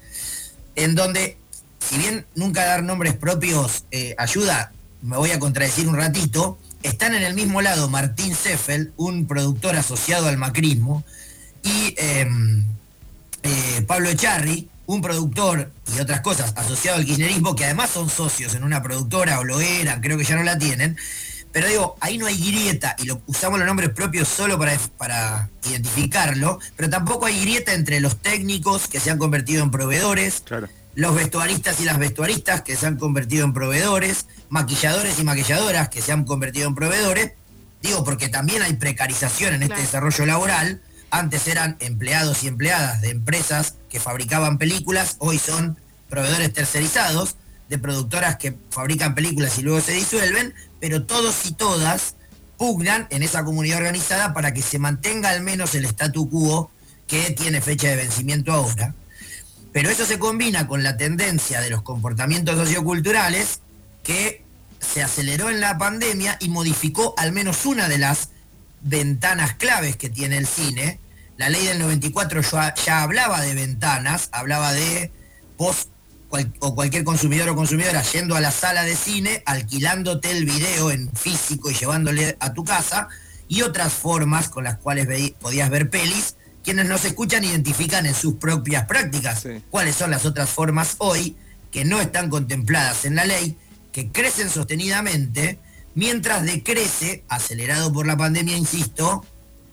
en 0.75 0.95
donde, 0.95 1.37
si 1.79 1.99
bien 1.99 2.27
nunca 2.35 2.65
dar 2.65 2.83
nombres 2.83 3.15
propios 3.15 3.85
eh, 3.91 4.15
ayuda, 4.17 4.73
me 5.03 5.19
voy 5.19 5.31
a 5.31 5.39
contradecir 5.39 5.89
un 5.89 5.97
ratito, 5.97 6.59
están 6.83 7.15
en 7.15 7.23
el 7.23 7.35
mismo 7.35 7.63
lado 7.63 7.89
Martín 7.89 8.35
Seffel, 8.35 8.93
un 8.97 9.27
productor 9.27 9.77
asociado 9.77 10.29
al 10.29 10.37
macrismo, 10.37 11.05
y 11.63 11.95
em, 11.99 12.65
eh, 13.43 13.83
Pablo 13.87 14.09
Echarri, 14.09 14.69
un 14.87 15.03
productor 15.03 15.71
y 15.95 16.01
otras 16.01 16.21
cosas 16.21 16.53
asociado 16.57 16.99
al 16.99 17.05
kirchnerismo, 17.05 17.57
que 17.57 17.65
además 17.65 17.91
son 17.91 18.09
socios 18.09 18.55
en 18.55 18.63
una 18.63 18.83
productora 18.83 19.41
o 19.41 19.45
lo 19.45 19.61
eran, 19.61 20.01
creo 20.01 20.17
que 20.17 20.25
ya 20.25 20.37
no 20.37 20.45
la 20.45 20.59
tienen. 20.59 20.97
Pero 21.53 21.69
digo, 21.69 21.97
ahí 22.01 22.19
no 22.19 22.27
hay 22.27 22.37
grieta, 22.37 22.95
y 22.99 23.09
usamos 23.27 23.59
los 23.59 23.67
nombres 23.67 23.91
propios 23.91 24.29
solo 24.29 24.59
para, 24.59 24.79
para 24.99 25.49
identificarlo, 25.69 26.61
pero 26.77 26.91
tampoco 26.91 27.27
hay 27.27 27.41
grieta 27.41 27.73
entre 27.73 28.01
los 28.01 28.19
técnicos 28.19 28.89
que 28.89 29.01
se 29.01 29.11
han 29.11 29.19
convertido 29.19 29.63
en 29.63 29.71
proveedores, 29.71 30.43
los 30.97 31.15
vestuaristas 31.15 31.79
y 31.81 31.85
las 31.85 31.99
vestuaristas 31.99 32.63
que 32.63 32.75
se 32.75 32.87
han 32.87 32.97
convertido 32.97 33.45
en 33.45 33.53
proveedores, 33.53 34.27
maquilladores 34.49 35.19
y 35.19 35.25
maquilladoras 35.25 35.91
que 35.91 36.01
se 36.01 36.11
han 36.11 36.25
convertido 36.25 36.69
en 36.69 36.75
proveedores, 36.75 37.33
digo 37.83 38.03
porque 38.03 38.31
también 38.31 38.63
hay 38.63 38.73
precarización 38.73 39.53
en 39.55 39.63
este 39.63 39.77
desarrollo 39.77 40.25
laboral, 40.25 40.81
antes 41.11 41.49
eran 41.49 41.77
empleados 41.81 42.43
y 42.45 42.49
empleadas 42.49 43.03
de 43.03 43.11
empresas 43.11 43.75
que 43.91 44.01
fabricaban 44.01 44.57
películas, 44.57 45.17
hoy 45.19 45.39
son 45.39 45.79
proveedores 46.09 46.51
tercerizados 46.55 47.37
de 47.69 47.79
productoras 47.79 48.37
que 48.37 48.57
fabrican 48.71 49.15
películas 49.15 49.59
y 49.59 49.63
luego 49.63 49.83
se 49.83 49.93
disuelven, 49.93 50.55
pero 50.81 51.05
todos 51.05 51.45
y 51.45 51.53
todas 51.53 52.15
pugnan 52.57 53.07
en 53.11 53.23
esa 53.23 53.45
comunidad 53.45 53.79
organizada 53.79 54.33
para 54.33 54.55
que 54.55 54.63
se 54.63 54.79
mantenga 54.79 55.29
al 55.29 55.43
menos 55.43 55.75
el 55.75 55.85
statu 55.85 56.31
quo 56.31 56.71
que 57.07 57.33
tiene 57.33 57.61
fecha 57.61 57.89
de 57.89 57.97
vencimiento 57.97 58.51
ahora. 58.51 58.95
Pero 59.77 59.91
eso 59.91 60.07
se 60.07 60.19
combina 60.19 60.67
con 60.67 60.83
la 60.83 60.97
tendencia 60.97 61.61
de 61.61 61.69
los 61.69 61.83
comportamientos 61.83 62.57
socioculturales 62.57 63.61
que 64.03 64.43
se 64.81 65.03
aceleró 65.03 65.51
en 65.51 65.61
la 65.61 65.77
pandemia 65.77 66.39
y 66.41 66.49
modificó 66.49 67.13
al 67.19 67.33
menos 67.33 67.67
una 67.67 67.87
de 67.87 67.99
las 67.99 68.31
ventanas 68.81 69.53
claves 69.57 69.97
que 69.97 70.09
tiene 70.09 70.39
el 70.39 70.47
cine. 70.47 70.99
La 71.37 71.51
ley 71.51 71.67
del 71.67 71.79
94 71.79 72.41
ya, 72.87 73.03
hablaba 73.03 73.43
de 73.43 73.53
ventanas, 73.53 74.31
hablaba 74.33 74.73
de 74.73 75.13
vos 75.59 75.89
o 76.61 76.75
cualquier 76.75 77.05
consumidor 77.05 77.51
o 77.51 77.55
consumidora 77.55 78.01
yendo 78.01 78.35
a 78.35 78.41
la 78.41 78.53
sala 78.53 78.83
de 78.83 78.97
cine, 78.97 79.43
alquilándote 79.45 80.31
el 80.31 80.47
video 80.47 80.91
en 80.91 81.13
físico 81.13 81.71
y 81.71 81.75
llevándole 81.75 82.39
a 82.41 82.55
tu 82.55 82.65
casa, 82.65 83.09
y 83.47 83.61
otras 83.61 83.93
formas 83.93 84.49
con 84.49 84.65
las 84.65 84.79
cuales 84.79 85.07
podías 85.39 85.69
ver 85.69 85.91
pelis. 85.91 86.35
Quienes 86.67 86.89
nos 86.89 87.05
escuchan 87.05 87.45
identifican 87.45 88.07
en 88.07 88.15
sus 88.17 88.35
propias 88.35 88.87
prácticas 88.87 89.47
cuáles 89.71 89.95
son 89.95 90.11
las 90.11 90.27
otras 90.27 90.51
formas 90.51 90.97
hoy 90.99 91.37
que 91.71 91.85
no 91.85 92.01
están 92.01 92.29
contempladas 92.29 93.05
en 93.05 93.15
la 93.15 93.25
ley 93.25 93.57
que 93.93 94.11
crecen 94.11 94.51
sostenidamente, 94.51 95.61
mientras 95.95 96.43
decrece, 96.43 97.23
acelerado 97.29 97.93
por 97.93 98.05
la 98.05 98.17
pandemia, 98.17 98.57
insisto, 98.57 99.25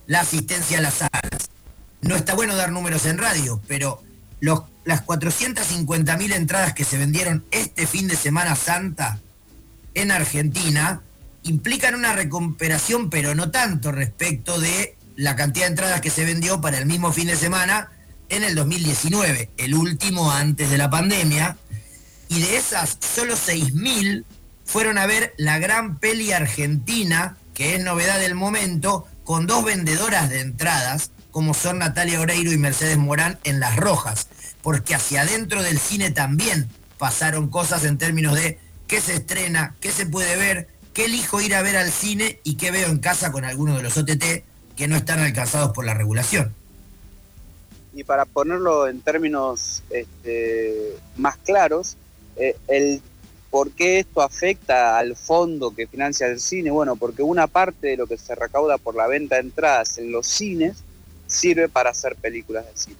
la 0.05 0.19
asistencia 0.19 0.77
a 0.77 0.81
las 0.81 0.93
salas. 0.93 1.49
No 2.01 2.15
está 2.15 2.35
bueno 2.35 2.55
dar 2.55 2.71
números 2.71 3.07
en 3.07 3.17
radio, 3.17 3.59
pero 3.67 4.03
los, 4.39 4.61
las 4.85 5.03
450.000 5.03 6.35
entradas 6.35 6.73
que 6.73 6.85
se 6.85 6.99
vendieron 6.99 7.43
este 7.49 7.87
fin 7.87 8.07
de 8.07 8.15
Semana 8.15 8.55
Santa 8.55 9.19
en 9.95 10.11
Argentina 10.11 11.01
implican 11.41 11.95
una 11.95 12.13
recuperación, 12.13 13.09
pero 13.09 13.33
no 13.33 13.49
tanto 13.49 13.91
respecto 13.91 14.59
de 14.59 14.95
la 15.15 15.35
cantidad 15.35 15.65
de 15.65 15.71
entradas 15.71 16.01
que 16.01 16.09
se 16.09 16.25
vendió 16.25 16.61
para 16.61 16.77
el 16.77 16.85
mismo 16.85 17.11
fin 17.11 17.27
de 17.27 17.35
semana 17.35 17.91
en 18.29 18.43
el 18.43 18.55
2019, 18.55 19.51
el 19.57 19.75
último 19.75 20.31
antes 20.31 20.69
de 20.69 20.77
la 20.77 20.89
pandemia, 20.89 21.57
y 22.29 22.41
de 22.41 22.57
esas 22.57 22.97
solo 22.99 23.35
6.000 23.35 24.25
fueron 24.65 24.97
a 24.97 25.05
ver 25.05 25.33
la 25.37 25.59
gran 25.59 25.99
peli 25.99 26.31
argentina, 26.31 27.37
que 27.53 27.75
es 27.75 27.83
novedad 27.83 28.19
del 28.19 28.33
momento, 28.33 29.07
con 29.23 29.45
dos 29.45 29.63
vendedoras 29.63 30.29
de 30.29 30.39
entradas, 30.39 31.11
como 31.31 31.53
son 31.53 31.79
Natalia 31.79 32.19
Oreiro 32.19 32.51
y 32.51 32.57
Mercedes 32.57 32.97
Morán 32.97 33.39
en 33.43 33.59
Las 33.59 33.75
Rojas, 33.75 34.27
porque 34.61 34.95
hacia 34.95 35.21
adentro 35.21 35.61
del 35.61 35.79
cine 35.79 36.11
también 36.11 36.69
pasaron 36.97 37.49
cosas 37.49 37.83
en 37.83 37.97
términos 37.97 38.35
de 38.35 38.59
qué 38.87 39.01
se 39.01 39.15
estrena, 39.15 39.75
qué 39.79 39.91
se 39.91 40.05
puede 40.05 40.35
ver, 40.37 40.69
qué 40.93 41.05
elijo 41.05 41.41
ir 41.41 41.55
a 41.55 41.61
ver 41.61 41.77
al 41.77 41.91
cine 41.91 42.39
y 42.43 42.55
qué 42.55 42.71
veo 42.71 42.89
en 42.89 42.99
casa 42.99 43.31
con 43.31 43.45
algunos 43.45 43.77
de 43.77 43.83
los 43.83 43.97
OTT 43.97 44.43
que 44.75 44.87
no 44.87 44.95
están 44.95 45.19
alcanzados 45.19 45.71
por 45.71 45.85
la 45.85 45.93
regulación. 45.93 46.53
Y 47.93 48.03
para 48.03 48.25
ponerlo 48.25 48.87
en 48.87 49.01
términos 49.01 49.83
este, 49.89 50.95
más 51.15 51.37
claros, 51.37 51.95
eh, 52.35 52.57
el 52.67 53.01
por 53.51 53.69
qué 53.69 53.99
esto 53.99 54.23
afecta 54.23 54.97
al 54.97 55.15
fondo 55.15 55.75
que 55.75 55.85
financia 55.85 56.25
el 56.25 56.39
cine, 56.39 56.71
bueno, 56.71 56.95
porque 56.95 57.21
una 57.21 57.45
parte 57.45 57.89
de 57.89 57.97
lo 57.97 58.07
que 58.07 58.17
se 58.17 58.33
recauda 58.33 58.79
por 58.79 58.95
la 58.95 59.05
venta 59.05 59.35
de 59.35 59.41
entradas 59.41 59.99
en 59.99 60.11
los 60.11 60.25
cines 60.25 60.77
sirve 61.27 61.69
para 61.69 61.91
hacer 61.91 62.15
películas 62.15 62.65
de 62.65 62.71
cine. 62.75 62.97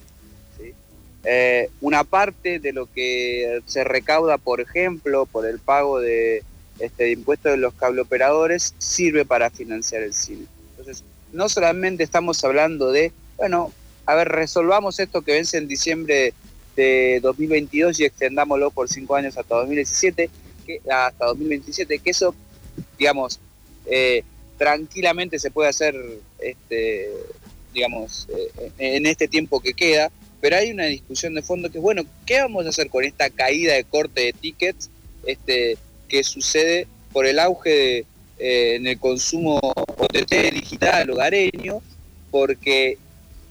Eh, 1.25 1.69
una 1.81 2.03
parte 2.03 2.59
de 2.59 2.71
lo 2.71 2.85
que 2.85 3.61
se 3.65 3.83
recauda, 3.83 4.37
por 4.37 4.61
ejemplo, 4.61 5.25
por 5.25 5.47
el 5.47 5.57
pago 5.57 5.99
de, 5.99 6.43
este, 6.77 7.05
de 7.05 7.11
impuestos 7.11 7.53
de 7.53 7.57
los 7.57 7.73
cableoperadores, 7.73 8.75
sirve 8.77 9.25
para 9.25 9.49
financiar 9.49 10.03
el 10.03 10.13
cine. 10.13 10.45
No 11.33 11.49
solamente 11.49 12.03
estamos 12.03 12.43
hablando 12.43 12.91
de, 12.91 13.11
bueno, 13.37 13.73
a 14.05 14.15
ver, 14.15 14.29
resolvamos 14.29 14.99
esto 14.99 15.21
que 15.21 15.33
vence 15.33 15.57
en 15.57 15.67
diciembre 15.67 16.33
de 16.75 17.19
2022 17.21 17.99
y 17.99 18.05
extendámoslo 18.05 18.71
por 18.71 18.89
cinco 18.89 19.15
años 19.15 19.37
hasta 19.37 19.55
2017, 19.55 20.29
que, 20.65 20.81
hasta 20.89 21.25
2027, 21.25 21.99
que 21.99 22.09
eso, 22.09 22.35
digamos, 22.97 23.39
eh, 23.85 24.23
tranquilamente 24.57 25.39
se 25.39 25.51
puede 25.51 25.69
hacer, 25.69 25.95
este, 26.39 27.09
digamos, 27.73 28.27
eh, 28.29 28.71
en 28.77 29.05
este 29.05 29.27
tiempo 29.27 29.59
que 29.59 29.73
queda, 29.73 30.11
pero 30.39 30.57
hay 30.57 30.71
una 30.71 30.85
discusión 30.85 31.33
de 31.33 31.41
fondo 31.41 31.71
que 31.71 31.79
es, 31.79 31.81
bueno, 31.81 32.03
¿qué 32.25 32.39
vamos 32.39 32.65
a 32.65 32.69
hacer 32.69 32.89
con 32.89 33.03
esta 33.03 33.29
caída 33.29 33.73
de 33.73 33.85
corte 33.85 34.21
de 34.21 34.33
tickets 34.33 34.89
este, 35.25 35.77
que 36.07 36.23
sucede 36.23 36.87
por 37.11 37.25
el 37.25 37.39
auge 37.39 38.05
eh, 38.45 38.75
en 38.75 38.87
el 38.87 38.99
consumo 38.99 39.57
OTT 39.57 40.51
digital 40.51 41.09
hogareño? 41.09 41.81
Porque 42.29 42.97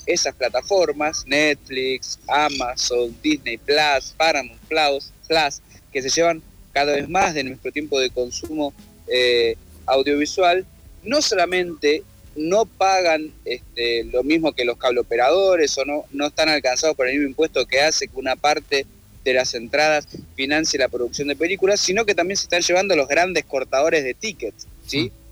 esas 0.05 0.35
plataformas, 0.35 1.25
Netflix, 1.27 2.19
Amazon, 2.29 3.17
Disney 3.23 3.57
Plus, 3.57 4.13
Paramount 4.19 4.61
Plus, 4.69 5.11
Plus 5.27 5.63
que 5.91 6.03
se 6.03 6.11
llevan 6.11 6.43
cada 6.73 6.93
vez 6.93 7.09
más 7.09 7.33
de 7.33 7.43
nuestro 7.45 7.73
tiempo 7.73 7.99
de 7.99 8.11
consumo 8.11 8.75
eh, 9.07 9.57
audiovisual, 9.87 10.67
no 11.05 11.23
solamente 11.23 12.03
no 12.37 12.67
pagan 12.67 13.33
este, 13.47 14.05
lo 14.05 14.23
mismo 14.23 14.53
que 14.53 14.67
los 14.67 14.77
cableoperadores 14.77 15.77
o 15.79 15.87
no, 15.87 16.05
no 16.13 16.27
están 16.27 16.51
alcanzados 16.51 16.97
por 16.97 17.07
el 17.07 17.15
mismo 17.15 17.29
impuesto 17.29 17.65
que 17.67 17.81
hace 17.81 18.09
que 18.09 18.19
una 18.19 18.37
parte 18.37 18.85
de 19.25 19.35
las 19.35 19.55
entradas 19.55 20.07
financie 20.35 20.79
la 20.79 20.89
producción 20.89 21.29
de 21.29 21.37
películas, 21.37 21.81
sino 21.81 22.05
que 22.05 22.15
también 22.15 22.37
se 22.37 22.45
están 22.45 22.63
llevando 22.63 22.97
los 22.97 23.09
grandes 23.09 23.45
cortadores 23.45 24.05
de 24.05 24.15
tickets, 24.15 24.67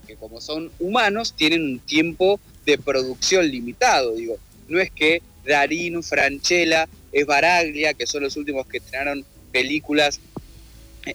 que 0.07 0.17
como 0.19 0.41
son 0.41 0.71
humanos 0.79 1.35
tienen 1.37 1.63
un 1.63 1.79
tiempo 1.81 2.41
de 2.67 2.79
producción 2.79 3.49
limitado, 3.49 4.15
digo, 4.15 4.39
no 4.69 4.81
es 4.81 4.91
que 4.91 5.23
Darín, 5.45 6.03
Franchella, 6.03 6.89
Baraglia, 7.27 7.95
que 7.95 8.07
son 8.07 8.23
los 8.23 8.37
últimos 8.37 8.67
que 8.67 8.79
estrenaron 8.79 9.25
películas 9.53 10.21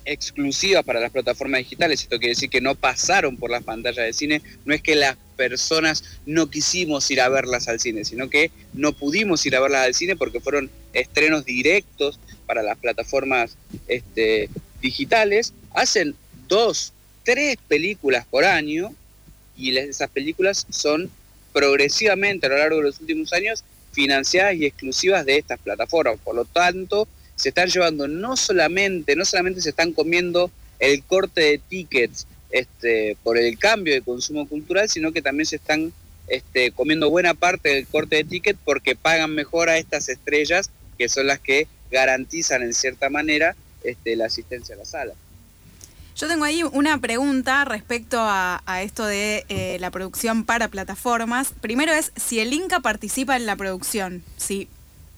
exclusivas 0.04 0.84
para 0.84 1.00
las 1.00 1.12
plataformas 1.12 1.60
digitales, 1.60 2.02
esto 2.02 2.18
quiere 2.18 2.34
decir 2.34 2.50
que 2.50 2.62
no 2.62 2.76
pasaron 2.76 3.38
por 3.38 3.52
las 3.52 3.64
pantallas 3.64 4.06
de 4.06 4.14
cine, 4.14 4.42
no 4.66 4.74
es 4.74 4.82
que 4.82 4.96
las 4.96 5.16
personas 5.38 6.04
no 6.26 6.50
quisimos 6.50 7.10
ir 7.12 7.22
a 7.22 7.30
verlas 7.30 7.68
al 7.68 7.80
cine, 7.80 8.04
sino 8.04 8.30
que 8.30 8.52
no 8.74 8.94
pudimos 8.94 9.46
ir 9.46 9.56
a 9.56 9.60
verlas 9.60 9.86
al 9.86 9.94
cine 9.94 10.16
porque 10.16 10.40
fueron 10.40 10.72
estrenos 10.94 11.46
directos 11.46 12.20
para 12.48 12.64
las 12.64 12.78
plataformas 12.78 13.58
este, 13.88 14.50
digitales, 14.82 15.54
hacen 15.72 16.16
dos, 16.48 16.94
tres 17.26 17.58
películas 17.68 18.26
por 18.26 18.46
año 18.46 18.94
y 19.58 19.76
esas 19.76 20.10
películas 20.10 20.66
son 20.70 21.10
progresivamente 21.52 22.46
a 22.46 22.50
lo 22.50 22.58
largo 22.58 22.78
de 22.78 22.84
los 22.84 23.02
últimos 23.02 23.34
años 23.34 23.64
financiadas 23.92 24.56
y 24.56 24.66
exclusivas 24.66 25.26
de 25.26 25.38
estas 25.38 25.60
plataformas. 25.60 26.20
Por 26.24 26.36
lo 26.36 26.46
tanto, 26.46 27.08
se 27.36 27.50
están 27.50 27.68
llevando 27.68 28.08
no 28.08 28.38
solamente, 28.38 29.16
no 29.16 29.26
solamente 29.26 29.62
se 29.62 29.70
están 29.70 29.92
comiendo 29.92 30.52
el 30.80 31.04
corte 31.04 31.42
de 31.42 31.58
tickets 31.58 32.28
este, 32.52 33.18
por 33.24 33.38
el 33.38 33.58
cambio 33.58 33.94
de 33.94 34.02
consumo 34.02 34.48
cultural, 34.48 34.90
sino 34.90 35.12
que 35.12 35.22
también 35.22 35.46
se 35.46 35.56
están 35.56 35.92
este, 36.28 36.72
comiendo 36.72 37.10
buena 37.10 37.34
parte 37.34 37.70
del 37.70 37.88
corte 37.88 38.18
de 38.18 38.24
ticket 38.24 38.58
porque 38.64 38.96
pagan 38.96 39.32
mejor 39.32 39.70
a 39.70 39.78
estas 39.78 40.10
estrellas 40.10 40.70
que 40.98 41.10
son 41.10 41.28
las 41.28 41.40
que 41.40 41.68
garantizan 41.92 42.64
en 42.64 42.74
cierta 42.74 43.10
manera 43.10 43.56
este, 43.84 44.16
la 44.16 44.26
asistencia 44.26 44.76
a 44.76 44.80
la 44.80 44.86
sala. 44.86 45.14
Yo 46.16 46.30
tengo 46.30 46.46
ahí 46.46 46.64
una 46.64 46.98
pregunta 46.98 47.66
respecto 47.66 48.20
a, 48.22 48.62
esto 48.82 49.06
de 49.06 49.46
eh, 49.50 49.76
la 49.82 49.92
producción 49.92 50.46
para 50.46 50.70
plataformas. 50.70 51.54
Primero 51.60 51.92
es 51.92 52.14
si 52.16 52.40
el 52.40 52.54
Inca 52.54 52.80
participa 52.80 53.36
en 53.36 53.46
la 53.46 53.58
producción, 53.58 54.24
si 54.38 54.70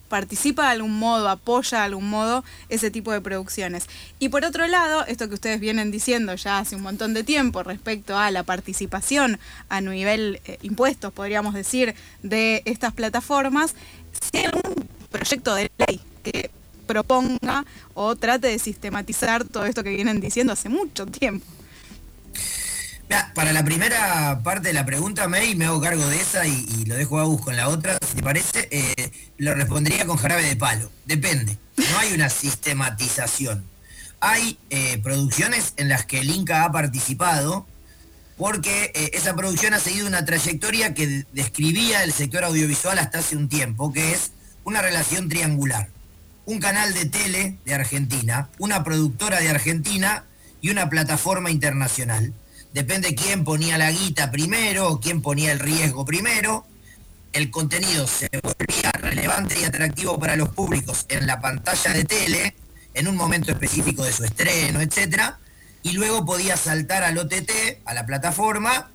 participa 0.09 0.63
de 0.63 0.71
algún 0.71 0.97
modo, 0.97 1.29
apoya 1.29 1.79
de 1.79 1.83
algún 1.83 2.09
modo 2.09 2.43
ese 2.69 2.89
tipo 2.89 3.11
de 3.11 3.21
producciones. 3.21 3.85
Y 4.17 4.29
por 4.29 4.43
otro 4.43 4.65
lado, 4.65 5.05
esto 5.05 5.27
que 5.27 5.35
ustedes 5.35 5.59
vienen 5.59 5.91
diciendo 5.91 6.33
ya 6.33 6.57
hace 6.57 6.75
un 6.75 6.81
montón 6.81 7.13
de 7.13 7.23
tiempo 7.23 7.61
respecto 7.61 8.17
a 8.17 8.31
la 8.31 8.41
participación 8.41 9.39
a 9.69 9.81
nivel 9.81 10.41
eh, 10.45 10.57
impuestos, 10.63 11.13
podríamos 11.13 11.53
decir, 11.53 11.93
de 12.23 12.63
estas 12.65 12.91
plataformas, 12.93 13.75
si 14.19 14.39
hay 14.39 14.45
algún 14.45 14.89
proyecto 15.11 15.53
de 15.53 15.69
ley 15.77 16.01
que 16.23 16.49
proponga 16.87 17.65
o 17.93 18.15
trate 18.15 18.47
de 18.47 18.59
sistematizar 18.59 19.43
todo 19.43 19.65
esto 19.65 19.83
que 19.83 19.91
vienen 19.91 20.19
diciendo 20.19 20.53
hace 20.53 20.69
mucho 20.69 21.05
tiempo 21.05 21.45
para 23.33 23.53
la 23.53 23.63
primera 23.63 24.41
parte 24.43 24.69
de 24.69 24.73
la 24.73 24.85
pregunta, 24.85 25.27
May, 25.27 25.55
me 25.55 25.65
hago 25.65 25.79
cargo 25.79 26.05
de 26.07 26.19
esa 26.19 26.45
y, 26.45 26.85
lo 26.85 26.95
dejo 26.95 27.19
a 27.19 27.21
Agus 27.21 27.41
con 27.41 27.55
la 27.55 27.69
otra. 27.69 27.97
Si 28.05 28.15
te 28.15 28.23
parece, 28.23 28.67
eh, 28.71 29.11
lo 29.37 29.53
respondería 29.53 30.05
con 30.05 30.17
jarabe 30.17 30.43
de 30.43 30.55
palo. 30.55 30.91
Depende. 31.05 31.57
No 31.77 31.99
hay 31.99 32.13
una 32.13 32.29
sistematización. 32.29 33.63
Hay 34.19 34.57
eh, 34.69 34.99
producciones 35.03 35.73
en 35.77 35.89
las 35.89 36.05
que 36.05 36.19
el 36.19 36.29
Inca 36.29 36.63
ha 36.63 36.71
participado 36.71 37.65
porque 38.37 38.91
eh, 38.93 39.11
esa 39.13 39.35
producción 39.35 39.73
ha 39.73 39.79
seguido 39.79 40.07
una 40.07 40.25
trayectoria 40.25 40.93
que 40.93 41.25
describía 41.31 42.03
el 42.03 42.11
sector 42.11 42.43
audiovisual 42.43 42.99
hasta 42.99 43.19
hace 43.19 43.35
un 43.35 43.47
tiempo, 43.49 43.93
que 43.93 44.11
es 44.11 44.31
una 44.63 44.81
relación 44.81 45.29
triangular. 45.29 45.89
Un 46.47 46.59
canal 46.61 46.93
de 46.93 47.03
tele 47.03 47.57
de 47.65 47.73
Argentina, 47.73 48.47
una 48.57 48.81
productora 48.81 49.41
de 49.41 49.49
Argentina 49.49 50.23
y 50.61 50.69
una 50.69 50.89
plataforma 50.89 51.51
internacional 51.51 52.33
depende 52.71 53.15
quién 53.15 53.43
ponía 53.43 53.77
la 53.77 53.91
guita 53.91 54.31
primero 54.31 55.01
quién 55.03 55.21
ponía 55.21 55.51
el 55.51 55.59
riesgo 55.59 56.05
primero, 56.05 56.65
el 57.33 57.51
contenido 57.51 58.07
se 58.07 58.29
volvía 58.41 58.93
relevante 58.93 59.59
y 59.59 59.65
atractivo 59.65 60.17
para 60.17 60.37
los 60.37 60.47
públicos 60.47 61.05
en 61.09 61.27
la 61.27 61.41
pantalla 61.41 61.91
de 61.91 62.05
tele, 62.05 62.55
en 62.93 63.09
un 63.09 63.17
momento 63.17 63.51
específico 63.51 64.05
de 64.05 64.13
su 64.13 64.23
estreno, 64.23 64.79
etc. 64.79 65.33
Y 65.83 65.91
luego 65.91 66.25
podía 66.25 66.55
saltar 66.55 67.03
al 67.03 67.17
OTT, 67.17 67.51
a 67.83 67.93
la 67.93 68.05
plataforma, 68.05 68.89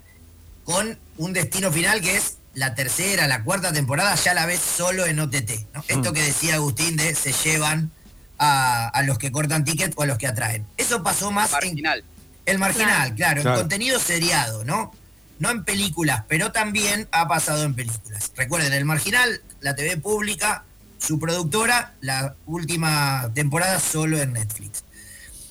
con 0.64 0.98
un 1.18 1.32
destino 1.34 1.70
final 1.70 2.00
que 2.00 2.16
es 2.16 2.38
la 2.54 2.74
tercera, 2.74 3.26
la 3.26 3.42
cuarta 3.44 3.72
temporada, 3.72 4.14
ya 4.14 4.34
la 4.34 4.46
ves 4.46 4.60
solo 4.60 5.06
en 5.06 5.20
OTT. 5.20 5.50
Esto 5.88 6.10
mm. 6.10 6.14
que 6.14 6.22
decía 6.22 6.54
Agustín 6.56 6.96
de 6.96 7.14
se 7.14 7.32
llevan 7.32 7.90
a, 8.38 9.02
los 9.04 9.18
que 9.18 9.30
cortan 9.30 9.64
tickets 9.64 9.94
o 9.96 10.02
a 10.02 10.06
los 10.06 10.18
que 10.18 10.26
atraen. 10.26 10.66
Eso 10.76 11.02
pasó 11.02 11.30
más 11.30 11.52
Marginal. 11.52 12.04
El 12.44 12.58
marginal, 12.58 13.14
claro, 13.14 13.40
el 13.40 13.56
contenido 13.56 14.00
seriado, 14.00 14.64
¿no? 14.64 14.92
No 15.38 15.50
en 15.50 15.64
películas, 15.64 16.24
pero 16.28 16.50
también 16.50 17.08
ha 17.12 17.28
pasado 17.28 17.62
en 17.64 17.74
películas. 17.74 18.32
Recuerden, 18.36 18.72
el 18.72 18.84
marginal, 18.84 19.40
la 19.60 19.76
TV 19.76 19.96
pública, 19.96 20.64
su 20.98 21.20
productora, 21.20 21.94
la 22.00 22.34
última 22.46 23.30
temporada 23.34 23.78
solo 23.78 24.20
en 24.20 24.32
Netflix. 24.32 24.82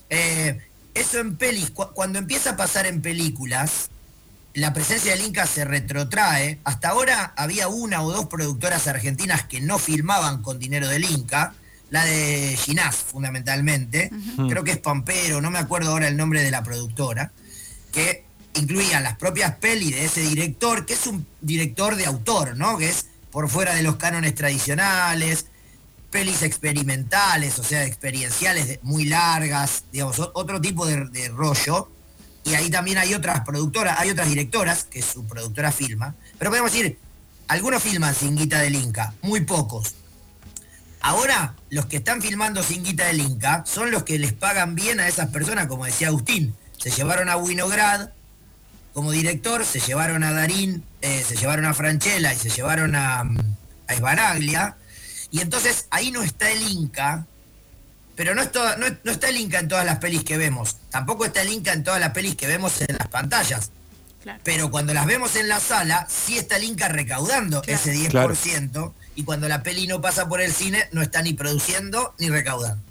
Eh, 0.09 0.59
eso 0.93 1.19
en 1.19 1.37
pelis, 1.37 1.71
cuando 1.71 2.19
empieza 2.19 2.51
a 2.51 2.57
pasar 2.57 2.85
en 2.85 3.01
películas, 3.01 3.89
la 4.53 4.73
presencia 4.73 5.11
del 5.11 5.25
Inca 5.25 5.47
se 5.47 5.63
retrotrae. 5.65 6.59
Hasta 6.63 6.89
ahora 6.89 7.33
había 7.37 7.67
una 7.67 8.03
o 8.03 8.11
dos 8.11 8.25
productoras 8.27 8.87
argentinas 8.87 9.43
que 9.45 9.61
no 9.61 9.79
filmaban 9.79 10.41
con 10.41 10.59
dinero 10.59 10.87
del 10.87 11.05
Inca. 11.05 11.53
La 11.89 12.05
de 12.05 12.57
Ginás, 12.57 12.95
fundamentalmente. 12.95 14.11
Creo 14.47 14.63
que 14.63 14.71
es 14.71 14.77
Pampero, 14.77 15.41
no 15.41 15.51
me 15.51 15.59
acuerdo 15.59 15.91
ahora 15.91 16.07
el 16.07 16.15
nombre 16.15 16.41
de 16.41 16.51
la 16.51 16.63
productora. 16.63 17.31
Que 17.91 18.23
incluía 18.53 19.01
las 19.01 19.17
propias 19.17 19.55
pelis 19.55 19.91
de 19.91 20.05
ese 20.05 20.21
director, 20.21 20.85
que 20.85 20.93
es 20.93 21.07
un 21.07 21.25
director 21.41 21.95
de 21.95 22.05
autor, 22.05 22.55
¿no? 22.55 22.77
Que 22.77 22.89
es 22.89 23.07
por 23.29 23.49
fuera 23.49 23.75
de 23.75 23.83
los 23.83 23.97
cánones 23.97 24.35
tradicionales, 24.35 25.47
pelis 26.11 26.43
experimentales, 26.43 27.59
o 27.59 27.63
sea, 27.63 27.85
experienciales 27.85 28.79
muy 28.83 29.05
largas, 29.05 29.83
digamos, 29.91 30.19
otro 30.33 30.59
tipo 30.59 30.85
de 30.85 31.29
rollo 31.29 31.89
y 32.43 32.53
ahí 32.55 32.69
también 32.69 32.97
hay 32.97 33.13
otras 33.13 33.41
productoras, 33.41 33.99
hay 33.99 34.09
otras 34.09 34.27
directoras 34.27 34.83
que 34.83 35.01
su 35.01 35.25
productora 35.25 35.71
filma, 35.71 36.15
pero 36.37 36.51
podemos 36.51 36.71
decir, 36.71 36.97
algunos 37.47 37.83
filman 37.83 38.15
sin 38.15 38.35
guita 38.35 38.59
del 38.59 38.75
Inca, 38.75 39.13
muy 39.21 39.41
pocos. 39.41 39.95
Ahora, 41.01 41.55
los 41.69 41.87
que 41.87 41.97
están 41.97 42.21
filmando 42.21 42.63
sin 42.63 42.83
guita 42.83 43.07
del 43.07 43.21
Inca 43.21 43.63
son 43.65 43.91
los 43.91 44.03
que 44.03 44.19
les 44.19 44.33
pagan 44.33 44.75
bien 44.75 44.99
a 44.99 45.07
esas 45.07 45.29
personas, 45.29 45.67
como 45.67 45.85
decía 45.85 46.07
Agustín. 46.07 46.55
Se 46.77 46.91
llevaron 46.91 47.29
a 47.29 47.37
Winograd 47.37 48.09
como 48.93 49.11
director, 49.11 49.65
se 49.65 49.79
llevaron 49.79 50.23
a 50.23 50.31
Darín, 50.31 50.83
eh, 51.01 51.23
se 51.27 51.35
llevaron 51.35 51.65
a 51.65 51.73
Franchella 51.73 52.33
y 52.33 52.37
se 52.37 52.49
llevaron 52.49 52.95
a, 52.95 53.21
a 53.87 53.93
Esbaraglia. 53.93 54.77
Y 55.31 55.41
entonces 55.41 55.87
ahí 55.89 56.11
no 56.11 56.21
está 56.23 56.51
el 56.51 56.61
Inca 56.61 57.25
pero 58.21 58.35
no, 58.35 58.43
no, 58.43 59.11
está 59.11 59.29
el 59.29 59.37
Inca 59.37 59.57
en 59.57 59.67
todas 59.67 59.83
las 59.83 59.97
pelis 59.97 60.23
que 60.23 60.37
vemos. 60.37 60.77
Tampoco 60.91 61.25
está 61.25 61.41
el 61.41 61.49
Inca 61.49 61.73
en 61.73 61.83
todas 61.83 61.99
las 61.99 62.11
pelis 62.11 62.35
que 62.35 62.45
vemos 62.45 62.79
en 62.81 62.95
las 62.95 63.07
pantallas. 63.07 63.71
Pero 64.43 64.69
cuando 64.69 64.93
las 64.93 65.07
vemos 65.07 65.35
en 65.37 65.47
la 65.47 65.59
sala, 65.59 66.05
sí 66.07 66.37
está 66.37 66.57
el 66.57 66.65
Inca 66.65 66.87
recaudando 66.87 67.63
ese 67.65 67.95
10%. 67.95 68.93
Y 69.15 69.23
cuando 69.23 69.47
la 69.47 69.63
peli 69.63 69.87
no 69.87 70.01
pasa 70.01 70.29
por 70.29 70.39
el 70.39 70.53
cine, 70.53 70.87
no 70.91 71.01
está 71.01 71.23
ni 71.23 71.33
produciendo 71.33 72.13
ni 72.19 72.29
recaudando. 72.29 72.83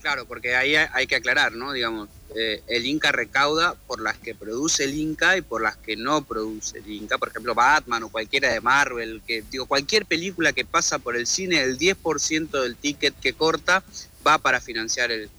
Claro, 0.00 0.26
porque 0.26 0.56
ahí 0.56 0.74
hay 0.74 1.06
que 1.06 1.14
aclarar, 1.14 1.52
¿no? 1.52 1.70
Digamos, 1.70 2.08
eh, 2.34 2.60
el 2.66 2.84
Inca 2.84 3.12
recauda 3.12 3.76
por 3.86 4.02
las 4.02 4.18
que 4.18 4.34
produce 4.34 4.82
el 4.82 4.94
Inca 4.94 5.36
y 5.36 5.42
por 5.42 5.62
las 5.62 5.76
que 5.76 5.94
no 5.94 6.24
produce 6.24 6.78
el 6.78 6.90
Inca. 6.90 7.16
Por 7.16 7.28
ejemplo, 7.28 7.54
Batman 7.54 8.02
o 8.02 8.08
cualquiera 8.08 8.52
de 8.52 8.60
Marvel, 8.60 9.22
que 9.24 9.44
digo, 9.52 9.66
cualquier 9.66 10.04
película 10.04 10.52
que 10.52 10.64
pasa 10.64 10.98
por 10.98 11.14
el 11.16 11.28
cine, 11.28 11.62
el 11.62 11.78
10% 11.78 12.60
del 12.60 12.74
ticket 12.74 13.14
que 13.20 13.34
corta 13.34 13.84
va 14.26 14.38
para 14.38 14.60
financiar 14.60 15.10
el, 15.10 15.30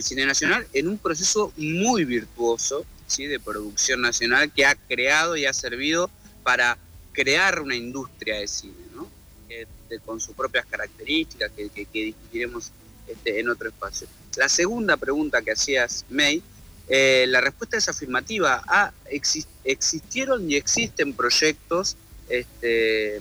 cine 0.00 0.26
nacional 0.26 0.66
en 0.72 0.88
un 0.88 0.98
proceso 0.98 1.52
muy 1.56 2.04
virtuoso 2.04 2.84
¿sí? 3.06 3.26
de 3.26 3.38
producción 3.38 4.00
nacional 4.00 4.50
que 4.50 4.66
ha 4.66 4.74
creado 4.74 5.36
y 5.36 5.46
ha 5.46 5.52
servido 5.52 6.10
para 6.42 6.76
crear 7.12 7.60
una 7.60 7.76
industria 7.76 8.40
de 8.40 8.48
cine, 8.48 8.74
¿no? 8.94 9.08
con 10.04 10.20
sus 10.20 10.34
propias 10.34 10.66
características 10.66 11.52
que, 11.52 11.70
discutiremos 11.92 12.72
este, 13.06 13.38
en 13.38 13.48
otro 13.48 13.68
espacio. 13.68 14.08
La 14.36 14.48
segunda 14.48 14.96
pregunta 14.96 15.40
que 15.40 15.52
hacías, 15.52 16.04
May, 16.10 16.42
eh, 16.88 17.26
la 17.28 17.40
respuesta 17.40 17.76
es 17.76 17.88
afirmativa. 17.88 18.62
Ah, 18.66 18.92
existieron 19.64 20.50
y 20.50 20.56
existen 20.56 21.12
proyectos 21.14 21.96
este, 22.28 23.20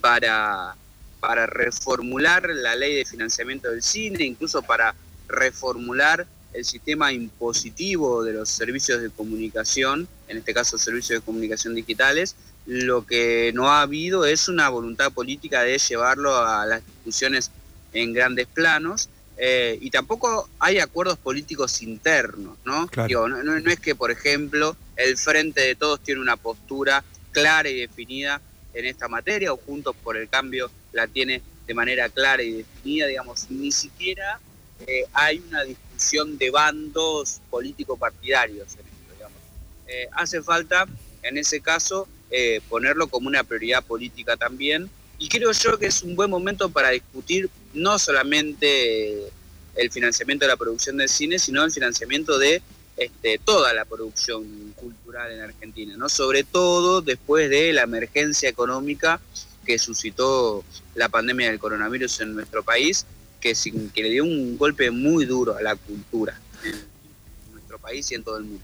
para 0.00 0.74
para 1.20 1.46
reformular 1.46 2.48
la 2.50 2.74
ley 2.74 2.96
de 2.96 3.04
financiamiento 3.04 3.70
del 3.70 3.82
cine, 3.82 4.24
incluso 4.24 4.62
para 4.62 4.94
reformular 5.28 6.26
el 6.52 6.64
sistema 6.64 7.12
impositivo 7.12 8.24
de 8.24 8.32
los 8.32 8.48
servicios 8.48 9.00
de 9.00 9.10
comunicación, 9.10 10.08
en 10.26 10.38
este 10.38 10.52
caso 10.52 10.78
servicios 10.78 11.20
de 11.20 11.24
comunicación 11.24 11.74
digitales, 11.74 12.34
lo 12.66 13.06
que 13.06 13.52
no 13.54 13.68
ha 13.68 13.82
habido 13.82 14.24
es 14.24 14.48
una 14.48 14.68
voluntad 14.68 15.12
política 15.12 15.62
de 15.62 15.78
llevarlo 15.78 16.36
a 16.36 16.66
las 16.66 16.84
discusiones 16.84 17.50
en 17.92 18.12
grandes 18.12 18.46
planos. 18.46 19.08
Eh, 19.42 19.78
y 19.80 19.90
tampoco 19.90 20.50
hay 20.58 20.80
acuerdos 20.80 21.16
políticos 21.16 21.80
internos, 21.80 22.58
¿no? 22.64 22.90
no, 23.08 23.42
no 23.42 23.70
es 23.70 23.80
que, 23.80 23.94
por 23.94 24.10
ejemplo, 24.10 24.76
el 24.96 25.16
Frente 25.16 25.62
de 25.62 25.74
Todos 25.74 26.00
tiene 26.00 26.20
una 26.20 26.36
postura 26.36 27.02
clara 27.32 27.70
y 27.70 27.80
definida 27.80 28.42
en 28.74 28.84
esta 28.84 29.08
materia 29.08 29.52
o 29.52 29.56
Juntos 29.56 29.96
por 30.02 30.18
el 30.18 30.28
Cambio 30.28 30.70
la 30.92 31.06
tiene 31.06 31.42
de 31.66 31.74
manera 31.74 32.08
clara 32.08 32.42
y 32.42 32.52
definida, 32.52 33.06
digamos, 33.06 33.50
ni 33.50 33.70
siquiera 33.70 34.40
eh, 34.86 35.04
hay 35.12 35.42
una 35.48 35.62
discusión 35.64 36.38
de 36.38 36.50
bandos 36.50 37.40
político-partidarios 37.50 38.72
en 38.74 38.80
esto, 38.80 39.14
digamos. 39.14 39.38
Eh, 39.86 40.08
hace 40.12 40.42
falta, 40.42 40.86
en 41.22 41.36
ese 41.36 41.60
caso, 41.60 42.08
eh, 42.30 42.60
ponerlo 42.68 43.08
como 43.08 43.28
una 43.28 43.44
prioridad 43.44 43.84
política 43.84 44.36
también, 44.36 44.90
y 45.18 45.28
creo 45.28 45.52
yo 45.52 45.78
que 45.78 45.86
es 45.86 46.02
un 46.02 46.16
buen 46.16 46.30
momento 46.30 46.70
para 46.70 46.90
discutir 46.90 47.50
no 47.74 47.98
solamente 47.98 49.30
el 49.76 49.90
financiamiento 49.90 50.46
de 50.46 50.48
la 50.48 50.56
producción 50.56 50.96
del 50.96 51.08
cine, 51.08 51.38
sino 51.38 51.62
el 51.62 51.70
financiamiento 51.70 52.38
de 52.38 52.62
este, 52.96 53.38
toda 53.38 53.72
la 53.74 53.84
producción 53.84 54.72
cultural 54.76 55.30
en 55.32 55.40
Argentina, 55.40 55.94
¿no? 55.96 56.08
Sobre 56.08 56.42
todo 56.42 57.02
después 57.02 57.50
de 57.50 57.72
la 57.72 57.82
emergencia 57.82 58.48
económica 58.48 59.20
que 59.64 59.78
suscitó 59.78 60.64
la 60.94 61.08
pandemia 61.08 61.48
del 61.48 61.58
coronavirus 61.58 62.20
en 62.20 62.34
nuestro 62.34 62.62
país, 62.62 63.06
que, 63.40 63.54
que 63.94 64.02
le 64.02 64.10
dio 64.10 64.24
un 64.24 64.56
golpe 64.58 64.90
muy 64.90 65.24
duro 65.24 65.56
a 65.56 65.62
la 65.62 65.76
cultura 65.76 66.38
en, 66.64 67.52
nuestro 67.52 67.78
país 67.78 68.10
y 68.10 68.14
en 68.14 68.22
todo 68.22 68.38
el 68.38 68.44
mundo. 68.44 68.62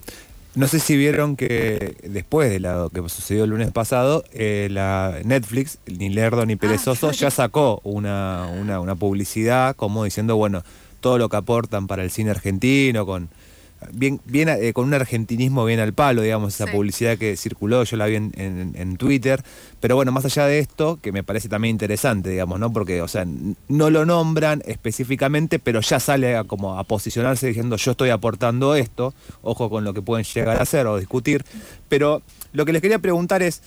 No 0.55 0.69
sé 0.69 0.81
si 0.81 0.97
vieron 0.97 1.37
que 1.37 1.97
después 2.03 2.51
de 2.51 2.61
lo 2.61 2.89
que 2.89 3.07
sucedió 3.09 3.45
el 3.45 3.51
lunes 3.51 3.71
pasado, 3.73 4.25
eh, 4.33 4.69
la 4.71 5.21
Netflix, 5.23 5.79
ni 5.87 6.09
lerdo 6.09 6.47
ni 6.47 6.55
ah, 6.55 6.59
perezoso, 6.59 7.11
ya 7.11 7.31
sacó 7.31 7.81
una, 7.85 8.49
una, 8.59 8.81
una 8.81 8.95
publicidad 8.95 9.77
como 9.77 10.05
diciendo, 10.05 10.37
bueno, 10.37 10.65
todo 11.01 11.19
lo 11.19 11.29
que 11.29 11.37
aportan 11.37 11.87
para 11.87 12.03
el 12.03 12.11
cine 12.11 12.31
argentino, 12.31 13.05
con 13.05 13.29
bien, 13.93 14.21
bien 14.25 14.49
eh, 14.49 14.73
con 14.73 14.87
un 14.87 14.95
argentinismo 14.95 15.65
bien 15.65 15.81
al 15.81 15.93
palo, 15.93 16.23
digamos, 16.23 16.55
esa 16.55 16.71
publicidad 16.71 17.19
que 17.19 17.37
circuló, 17.37 17.85
yo 17.85 17.97
la 17.97 18.07
vi 18.07 18.17
en, 18.17 18.97
Twitter. 18.99 19.43
Pero 19.81 19.97
bueno, 19.97 20.13
más 20.13 20.25
allá 20.25 20.47
de 20.47 20.59
esto, 20.59 20.99
que 21.03 21.13
me 21.13 21.23
parece 21.23 21.49
también 21.49 21.75
interesante, 21.75 22.31
digamos, 22.31 22.59
¿no? 22.59 22.73
Porque, 22.73 23.03
o 23.03 23.09
sea, 23.09 23.27
no 23.69 23.91
lo 23.91 24.05
nombran 24.07 24.63
específicamente, 24.67 25.59
pero 25.59 25.81
ya 25.81 26.01
sale 26.01 26.37
a, 26.37 26.45
como 26.45 26.79
a 26.79 26.85
posicionarse 26.85 27.49
diciendo 27.49 27.77
yo 27.77 27.91
estoy 27.91 28.11
aportando 28.11 28.75
esto, 28.75 29.15
ojo 29.43 29.69
con 29.71 29.85
lo 29.85 29.95
que 29.95 30.03
pueden 30.03 30.25
llegar 30.25 30.57
a 30.59 30.63
hacer 30.63 30.87
o 30.87 30.99
discutir. 30.99 31.45
Pero 31.89 32.23
lo 32.53 32.65
que 32.65 32.73
les 32.73 32.83
quería 32.83 32.99
preguntar 32.99 33.43
es, 33.43 33.63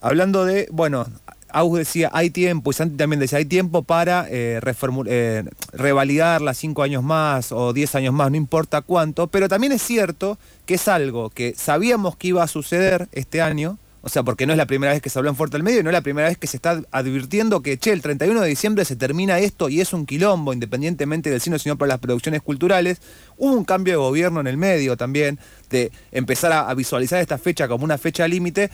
hablando 0.00 0.44
de, 0.44 0.68
bueno, 0.70 1.06
Aus 1.50 1.78
decía, 1.78 2.10
hay 2.12 2.30
tiempo, 2.30 2.70
y 2.70 2.74
Santi 2.74 2.96
también 2.96 3.20
decía, 3.20 3.38
hay 3.38 3.44
tiempo 3.44 3.82
para 3.82 4.26
eh, 4.30 4.60
eh, 5.06 5.44
revalidarla 5.72 6.54
cinco 6.54 6.82
años 6.82 7.02
más 7.02 7.52
o 7.52 7.72
diez 7.72 7.94
años 7.94 8.14
más, 8.14 8.30
no 8.30 8.36
importa 8.36 8.82
cuánto, 8.82 9.28
pero 9.28 9.48
también 9.48 9.72
es 9.72 9.82
cierto 9.82 10.38
que 10.66 10.74
es 10.74 10.88
algo 10.88 11.30
que 11.30 11.54
sabíamos 11.56 12.16
que 12.16 12.28
iba 12.28 12.42
a 12.42 12.48
suceder 12.48 13.08
este 13.12 13.40
año, 13.40 13.78
o 14.00 14.08
sea, 14.08 14.22
porque 14.22 14.46
no 14.46 14.52
es 14.52 14.56
la 14.56 14.66
primera 14.66 14.92
vez 14.92 15.02
que 15.02 15.10
se 15.10 15.18
habló 15.18 15.30
en 15.30 15.36
Fuerte 15.36 15.56
al 15.56 15.62
Medio 15.62 15.80
y 15.80 15.82
no 15.82 15.90
es 15.90 15.94
la 15.94 16.02
primera 16.02 16.28
vez 16.28 16.38
que 16.38 16.46
se 16.46 16.56
está 16.56 16.80
advirtiendo 16.92 17.62
que, 17.62 17.78
che, 17.78 17.92
el 17.92 18.00
31 18.00 18.40
de 18.40 18.48
diciembre 18.48 18.84
se 18.84 18.94
termina 18.94 19.38
esto 19.40 19.68
y 19.68 19.80
es 19.80 19.92
un 19.92 20.06
quilombo, 20.06 20.52
independientemente 20.52 21.30
del 21.30 21.40
cine, 21.40 21.58
sino 21.58 21.76
por 21.76 21.88
las 21.88 21.98
producciones 21.98 22.40
culturales. 22.42 23.00
Hubo 23.36 23.52
un 23.52 23.64
cambio 23.64 23.94
de 23.94 23.98
gobierno 23.98 24.40
en 24.40 24.46
el 24.46 24.56
medio 24.56 24.96
también, 24.96 25.38
de 25.68 25.90
empezar 26.12 26.52
a 26.52 26.72
visualizar 26.74 27.20
esta 27.20 27.38
fecha 27.38 27.66
como 27.66 27.84
una 27.84 27.98
fecha 27.98 28.28
límite, 28.28 28.70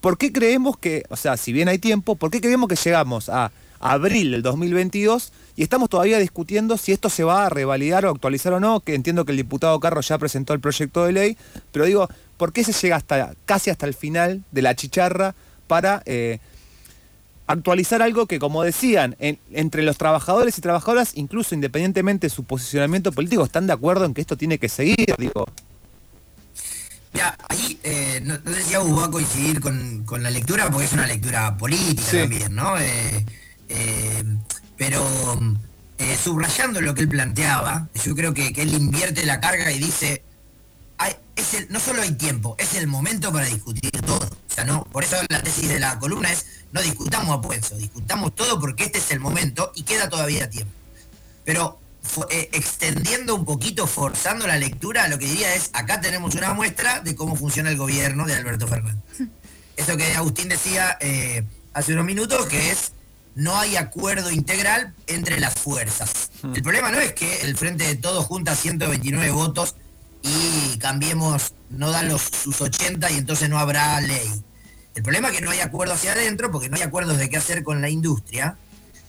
¿Por 0.00 0.16
qué 0.16 0.32
creemos 0.32 0.78
que, 0.78 1.04
o 1.10 1.16
sea, 1.16 1.36
si 1.36 1.52
bien 1.52 1.68
hay 1.68 1.78
tiempo, 1.78 2.16
¿por 2.16 2.30
qué 2.30 2.40
creemos 2.40 2.68
que 2.68 2.76
llegamos 2.76 3.28
a 3.28 3.52
abril 3.80 4.32
del 4.32 4.42
2022 4.42 5.32
y 5.56 5.62
estamos 5.62 5.88
todavía 5.88 6.18
discutiendo 6.18 6.76
si 6.76 6.92
esto 6.92 7.10
se 7.10 7.24
va 7.24 7.46
a 7.46 7.48
revalidar 7.50 8.06
o 8.06 8.10
actualizar 8.10 8.52
o 8.54 8.60
no? 8.60 8.80
Que 8.80 8.94
entiendo 8.94 9.24
que 9.24 9.32
el 9.32 9.36
diputado 9.36 9.78
Carro 9.78 10.00
ya 10.00 10.16
presentó 10.16 10.54
el 10.54 10.60
proyecto 10.60 11.04
de 11.04 11.12
ley, 11.12 11.36
pero 11.70 11.84
digo, 11.84 12.08
¿por 12.38 12.52
qué 12.52 12.64
se 12.64 12.72
llega 12.72 12.96
hasta 12.96 13.34
casi 13.44 13.68
hasta 13.68 13.86
el 13.86 13.94
final 13.94 14.42
de 14.52 14.62
la 14.62 14.74
chicharra 14.74 15.34
para 15.66 16.02
eh, 16.06 16.38
actualizar 17.46 18.00
algo 18.00 18.26
que, 18.26 18.38
como 18.38 18.62
decían, 18.62 19.16
entre 19.18 19.82
los 19.82 19.98
trabajadores 19.98 20.56
y 20.56 20.62
trabajadoras, 20.62 21.12
incluso 21.14 21.54
independientemente 21.54 22.28
de 22.28 22.30
su 22.30 22.44
posicionamiento 22.44 23.12
político, 23.12 23.44
están 23.44 23.66
de 23.66 23.74
acuerdo 23.74 24.06
en 24.06 24.14
que 24.14 24.22
esto 24.22 24.36
tiene 24.36 24.58
que 24.58 24.70
seguir? 24.70 25.14
Digo, 25.18 25.46
ya, 27.12 27.36
ahí 27.48 27.78
eh, 27.82 28.20
no, 28.22 28.34
sé 28.54 28.62
si 28.62 28.74
va 28.74 29.04
a 29.04 29.10
coincidir 29.10 29.60
con, 29.60 30.22
la 30.22 30.30
lectura, 30.30 30.70
porque 30.70 30.86
es 30.86 30.92
una 30.92 31.06
lectura 31.06 31.56
política 31.56 32.10
también, 32.12 32.54
¿no? 32.54 32.78
Eh, 32.78 33.26
eh, 33.68 34.24
pero 34.76 35.04
subrayando 36.22 36.80
lo 36.80 36.94
que 36.94 37.02
él 37.02 37.08
planteaba, 37.08 37.88
yo 38.04 38.14
creo 38.14 38.32
que, 38.32 38.48
él 38.56 38.74
invierte 38.74 39.26
la 39.26 39.40
carga 39.40 39.70
y 39.70 39.78
dice, 39.78 40.22
no 41.68 41.80
solo 41.80 42.02
hay 42.02 42.12
tiempo, 42.12 42.54
es 42.58 42.74
el 42.74 42.86
momento 42.86 43.32
para 43.32 43.46
discutir 43.46 43.90
todo. 44.02 44.24
O 44.24 44.54
sea, 44.54 44.64
no, 44.64 44.84
por 44.84 45.04
eso 45.04 45.16
la 45.28 45.42
tesis 45.42 45.68
de 45.68 45.80
la 45.80 45.98
columna 45.98 46.30
es, 46.32 46.46
no 46.72 46.80
discutamos 46.80 47.36
a 47.36 47.40
Puenzo, 47.40 47.76
discutamos 47.76 48.34
todo 48.34 48.60
porque 48.60 48.84
este 48.84 48.98
es 48.98 49.10
el 49.10 49.20
momento 49.20 49.72
y 49.74 49.82
queda 49.82 50.08
todavía 50.08 50.48
tiempo. 50.48 50.72
Pero 51.44 51.79
eh, 52.30 52.48
extendiendo 52.52 53.34
un 53.34 53.44
poquito, 53.44 53.86
forzando 53.86 54.46
la 54.46 54.56
lectura, 54.56 55.06
lo 55.08 55.18
que 55.18 55.26
diría 55.26 55.54
es, 55.54 55.70
acá 55.72 56.00
tenemos 56.00 56.34
una 56.34 56.54
muestra 56.54 57.00
de 57.00 57.14
cómo 57.14 57.36
funciona 57.36 57.70
el 57.70 57.76
gobierno 57.76 58.24
de 58.24 58.34
Alberto 58.34 58.66
Fernández. 58.66 59.02
Eso 59.76 59.96
que 59.96 60.12
Agustín 60.14 60.48
decía 60.48 60.98
eh, 61.00 61.44
hace 61.72 61.92
unos 61.92 62.04
minutos, 62.04 62.46
que 62.46 62.70
es, 62.70 62.92
no 63.34 63.56
hay 63.56 63.76
acuerdo 63.76 64.30
integral 64.30 64.94
entre 65.06 65.40
las 65.40 65.54
fuerzas. 65.54 66.30
Hmm. 66.42 66.54
El 66.54 66.62
problema 66.62 66.90
no 66.90 66.98
es 66.98 67.12
que 67.12 67.42
el 67.42 67.56
Frente 67.56 67.84
de 67.84 67.96
Todos 67.96 68.26
junta 68.26 68.56
129 68.56 69.30
votos 69.30 69.76
y 70.22 70.78
cambiemos, 70.78 71.54
no 71.70 71.90
dan 71.90 72.08
los, 72.08 72.22
sus 72.22 72.60
80 72.60 73.10
y 73.10 73.18
entonces 73.18 73.48
no 73.48 73.58
habrá 73.58 74.00
ley. 74.00 74.42
El 74.94 75.02
problema 75.02 75.28
es 75.28 75.36
que 75.36 75.40
no 75.40 75.50
hay 75.50 75.60
acuerdo 75.60 75.94
hacia 75.94 76.12
adentro, 76.12 76.50
porque 76.50 76.68
no 76.68 76.76
hay 76.76 76.82
acuerdos 76.82 77.18
de 77.18 77.30
qué 77.30 77.36
hacer 77.36 77.62
con 77.62 77.80
la 77.80 77.88
industria. 77.88 78.56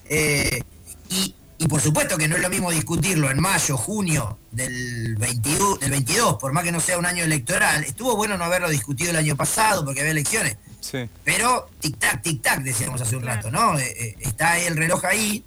Eh, 0.06 0.62
y 1.10 1.36
y 1.62 1.68
por 1.68 1.80
supuesto 1.80 2.18
que 2.18 2.28
no 2.28 2.38
es 2.38 2.42
lo 2.42 2.50
mismo 2.50 2.72
discutirlo 2.72 3.30
en 3.30 3.40
mayo, 3.40 3.78
junio 3.78 4.40
del 4.50 5.16
22, 5.16 5.80
del 5.80 5.92
22, 5.92 6.38
por 6.38 6.54
más 6.54 6.64
que 6.64 6.72
no 6.72 6.80
sea 6.80 6.98
un 6.98 7.06
año 7.06 7.24
electoral. 7.24 7.84
Estuvo 7.84 8.16
bueno 8.16 8.36
no 8.36 8.46
haberlo 8.46 8.68
discutido 8.68 9.12
el 9.12 9.18
año 9.18 9.36
pasado 9.36 9.86
porque 9.86 10.00
había 10.00 10.12
elecciones. 10.12 10.58
Sí. 10.80 11.08
Pero 11.24 11.70
tic-tac, 11.80 12.24
tic-tac, 12.24 12.64
decíamos 12.64 13.00
hace 13.00 13.16
un 13.16 13.22
rato, 13.22 13.52
¿no? 13.52 13.78
Eh, 13.78 13.94
eh, 13.96 14.16
está 14.22 14.58
el 14.58 14.76
reloj 14.76 15.06
ahí. 15.06 15.46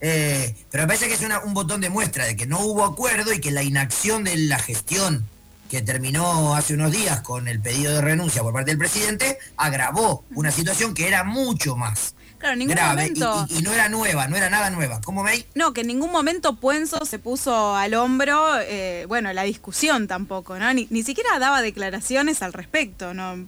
Eh, 0.00 0.54
pero 0.70 0.84
me 0.84 0.86
parece 0.86 1.08
que 1.08 1.14
es 1.14 1.44
un 1.44 1.54
botón 1.54 1.80
de 1.80 1.90
muestra 1.90 2.24
de 2.24 2.36
que 2.36 2.46
no 2.46 2.60
hubo 2.60 2.84
acuerdo 2.84 3.32
y 3.32 3.40
que 3.40 3.50
la 3.50 3.64
inacción 3.64 4.22
de 4.22 4.36
la 4.36 4.60
gestión 4.60 5.26
que 5.68 5.82
terminó 5.82 6.54
hace 6.54 6.74
unos 6.74 6.92
días 6.92 7.20
con 7.22 7.48
el 7.48 7.60
pedido 7.60 7.92
de 7.94 8.00
renuncia 8.00 8.42
por 8.42 8.52
parte 8.52 8.70
del 8.70 8.78
presidente 8.78 9.38
agravó 9.56 10.24
una 10.36 10.52
situación 10.52 10.94
que 10.94 11.08
era 11.08 11.24
mucho 11.24 11.74
más 11.74 12.14
Claro, 12.38 12.52
en 12.52 12.58
ningún 12.60 12.76
momento. 12.76 13.46
Y, 13.48 13.62
no 13.62 13.72
era 13.72 13.88
nueva, 13.88 14.28
no 14.28 14.36
era 14.36 14.48
nada 14.48 14.70
nueva. 14.70 15.00
¿Cómo 15.02 15.22
veis? 15.22 15.46
No, 15.54 15.72
que 15.72 15.80
en 15.82 15.88
ningún 15.88 16.10
momento 16.10 16.56
Puenzo 16.56 17.04
se 17.04 17.18
puso 17.18 17.74
al 17.74 17.94
hombro, 17.94 18.58
eh, 18.60 19.06
bueno, 19.08 19.32
la 19.32 19.42
discusión 19.42 20.06
tampoco, 20.06 20.58
¿no? 20.58 20.72
Ni, 20.72 21.02
siquiera 21.02 21.38
daba 21.38 21.62
declaraciones 21.62 22.42
al 22.42 22.52
respecto, 22.52 23.14
¿no? 23.14 23.46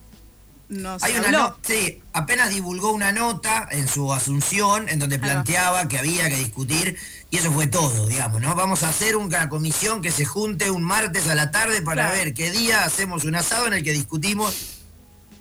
no 0.68 0.96
Hay 1.00 1.14
una 1.16 1.56
sí, 1.62 2.00
apenas 2.12 2.50
divulgó 2.50 2.92
una 2.92 3.12
nota 3.12 3.68
en 3.70 3.88
su 3.88 4.12
asunción 4.12 4.88
en 4.88 4.98
donde 4.98 5.18
planteaba 5.18 5.88
que 5.88 5.98
había 5.98 6.28
que 6.28 6.36
discutir 6.36 6.96
y 7.30 7.38
eso 7.38 7.52
fue 7.52 7.66
todo, 7.66 8.06
digamos, 8.06 8.40
¿no? 8.40 8.54
Vamos 8.54 8.82
a 8.82 8.88
hacer 8.88 9.16
una 9.16 9.48
comisión 9.48 10.00
que 10.00 10.10
se 10.10 10.24
junte 10.24 10.70
un 10.70 10.82
martes 10.82 11.28
a 11.28 11.34
la 11.34 11.50
tarde 11.50 11.82
para 11.82 12.10
ver 12.10 12.34
qué 12.34 12.50
día 12.50 12.84
hacemos 12.84 13.24
un 13.24 13.34
asado 13.36 13.66
en 13.66 13.74
el 13.74 13.84
que 13.84 13.92
discutimos 13.92 14.79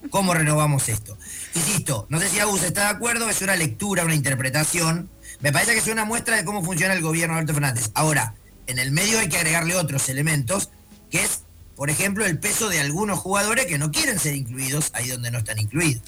cómo 0.09 0.33
renovamos 0.33 0.89
esto. 0.89 1.17
Insisto, 1.55 2.05
no 2.09 2.19
sé 2.19 2.29
si 2.29 2.39
Agus 2.39 2.63
está 2.63 2.81
de 2.81 2.87
acuerdo, 2.87 3.29
es 3.29 3.41
una 3.41 3.55
lectura, 3.55 4.05
una 4.05 4.15
interpretación. 4.15 5.09
Me 5.41 5.51
parece 5.51 5.73
que 5.73 5.79
es 5.79 5.87
una 5.87 6.05
muestra 6.05 6.37
de 6.37 6.45
cómo 6.45 6.63
funciona 6.63 6.93
el 6.93 7.01
gobierno 7.01 7.35
de 7.35 7.39
Alberto 7.41 7.53
Fernández. 7.53 7.91
Ahora, 7.93 8.35
en 8.67 8.79
el 8.79 8.91
medio 8.91 9.19
hay 9.19 9.29
que 9.29 9.37
agregarle 9.37 9.75
otros 9.75 10.09
elementos, 10.09 10.69
que 11.09 11.23
es, 11.23 11.41
por 11.75 11.89
ejemplo, 11.89 12.25
el 12.25 12.39
peso 12.39 12.69
de 12.69 12.79
algunos 12.79 13.19
jugadores 13.19 13.65
que 13.65 13.77
no 13.77 13.91
quieren 13.91 14.19
ser 14.19 14.35
incluidos 14.35 14.91
ahí 14.93 15.09
donde 15.09 15.31
no 15.31 15.39
están 15.39 15.59
incluidos. 15.59 16.03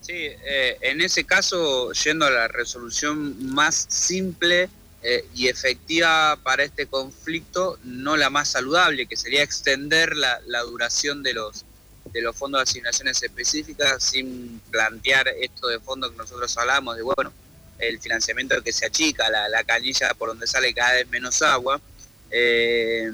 Sí, 0.00 0.14
eh, 0.14 0.78
en 0.80 1.00
ese 1.00 1.24
caso, 1.24 1.92
yendo 1.92 2.26
a 2.26 2.30
la 2.30 2.48
resolución 2.48 3.52
más 3.52 3.86
simple 3.90 4.70
eh, 5.02 5.26
y 5.34 5.48
efectiva 5.48 6.38
para 6.42 6.64
este 6.64 6.86
conflicto, 6.86 7.78
no 7.84 8.16
la 8.16 8.30
más 8.30 8.48
saludable, 8.48 9.06
que 9.06 9.16
sería 9.16 9.42
extender 9.42 10.16
la 10.16 10.62
duración 10.62 11.22
de 11.22 11.34
los, 11.34 11.66
de 12.12 12.22
los 12.22 12.36
fondos 12.36 12.60
de 12.60 12.62
asignaciones 12.62 13.22
específicas 13.22 14.02
sin 14.02 14.60
plantear 14.70 15.28
esto 15.28 15.68
de 15.68 15.80
fondo 15.80 16.10
que 16.10 16.16
nosotros 16.16 16.56
hablamos, 16.58 16.96
de 16.96 17.02
bueno, 17.02 17.32
el 17.78 18.00
financiamiento 18.00 18.60
que 18.62 18.72
se 18.72 18.86
achica, 18.86 19.30
la, 19.30 19.48
la 19.48 19.64
canilla 19.64 20.14
por 20.14 20.28
donde 20.30 20.46
sale 20.46 20.74
cada 20.74 20.94
vez 20.94 21.08
menos 21.08 21.42
agua. 21.42 21.80
Eh, 22.30 23.10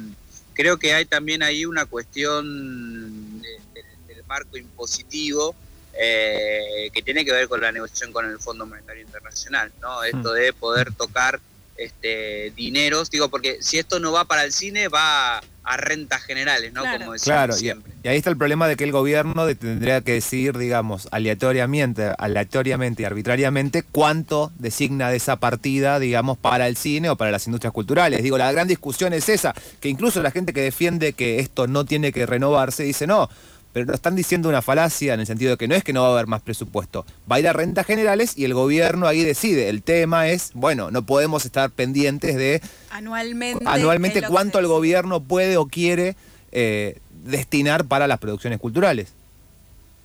creo 0.54 0.78
que 0.78 0.94
hay 0.94 1.04
también 1.04 1.42
ahí 1.42 1.66
una 1.66 1.87
cuestión 1.87 3.42
del 3.42 4.24
marco 4.26 4.57
impositivo 4.57 5.54
eh, 5.92 6.90
que 6.92 7.02
tiene 7.02 7.24
que 7.24 7.33
ver 7.33 7.48
con 7.48 7.61
la 7.61 7.70
negociación 7.70 8.12
con 8.12 8.28
el 8.28 8.38
Fondo 8.38 8.66
Monetario 8.66 9.02
Internacional, 9.02 9.72
¿no? 9.80 10.02
Esto 10.02 10.33
mm. 10.33 10.35
de 10.35 10.52
poder 10.52 10.92
tocar 10.92 11.40
este, 11.76 12.52
dineros, 12.56 13.10
digo, 13.10 13.28
porque 13.28 13.58
si 13.60 13.78
esto 13.78 13.98
no 14.00 14.12
va 14.12 14.24
para 14.24 14.44
el 14.44 14.52
cine, 14.52 14.88
va 14.88 15.40
a 15.64 15.76
rentas 15.78 16.22
generales, 16.22 16.72
¿no? 16.72 16.82
Como 16.82 17.14
claro, 17.14 17.54
siempre. 17.54 17.92
Y, 18.02 18.08
ahí 18.08 18.18
está 18.18 18.28
el 18.28 18.37
problema 18.37 18.68
de 18.68 18.76
que 18.76 18.84
el 18.84 18.92
gobierno 18.92 19.46
tendría 19.56 20.02
que 20.02 20.12
decidir, 20.12 20.58
digamos, 20.58 21.08
aleatoriamente, 21.10 22.12
aleatoriamente 22.18 23.02
y 23.02 23.06
arbitrariamente 23.06 23.82
cuánto 23.82 24.52
designa 24.58 25.08
de 25.08 25.16
esa 25.16 25.37
partida, 25.37 25.98
digamos, 25.98 26.37
para 26.37 26.68
el 26.68 26.76
cine 26.76 27.08
o 27.08 27.16
para 27.16 27.30
las 27.30 27.46
industrias 27.46 27.72
culturales. 27.72 28.22
Digo, 28.22 28.37
la 28.37 28.52
gran 28.52 28.68
discusión 28.68 29.14
es 29.14 29.28
esa, 29.30 29.54
que 29.80 29.88
incluso 29.88 30.22
la 30.22 30.30
gente 30.30 30.52
que 30.52 30.60
defiende 30.60 31.14
que 31.14 31.38
esto 31.38 31.66
no 31.66 31.87
tiene 31.87 32.12
que 32.12 32.26
renovarse 32.26 32.84
dice, 32.84 33.06
no, 33.06 33.30
pero 33.74 33.92
están 33.92 34.14
diciendo 34.14 34.48
una 34.48 34.62
falacia 34.62 35.14
en 35.14 35.20
el 35.20 35.26
sentido 35.26 35.50
de 35.50 35.56
que 35.56 35.66
no 35.66 35.74
es 35.74 35.82
que 35.82 35.92
no 35.92 36.02
va 36.02 36.10
a 36.10 36.12
haber 36.12 36.28
más 36.28 36.42
presupuesto, 36.42 37.04
va 37.30 37.37
a 37.37 37.40
ir 37.40 37.48
a 37.48 37.52
rentas 37.52 37.84
generales 37.84 38.38
y 38.38 38.44
el 38.44 38.54
gobierno 38.54 39.08
ahí 39.08 39.24
decide. 39.24 39.68
El 39.68 39.82
tema 39.82 40.28
es, 40.28 40.52
bueno, 40.54 40.92
no 40.92 41.04
podemos 41.04 41.44
estar 41.44 41.70
pendientes 41.72 42.37
de 42.37 42.62
anualmente, 42.90 43.64
anualmente 43.66 44.22
cuánto 44.22 44.60
el 44.60 44.68
gobierno 44.68 45.24
puede 45.24 45.56
o 45.56 45.66
quiere 45.66 46.14
eh, 46.52 46.98
destinar 47.24 47.84
para 47.84 48.06
las 48.06 48.20
producciones 48.20 48.60
culturales. 48.60 49.08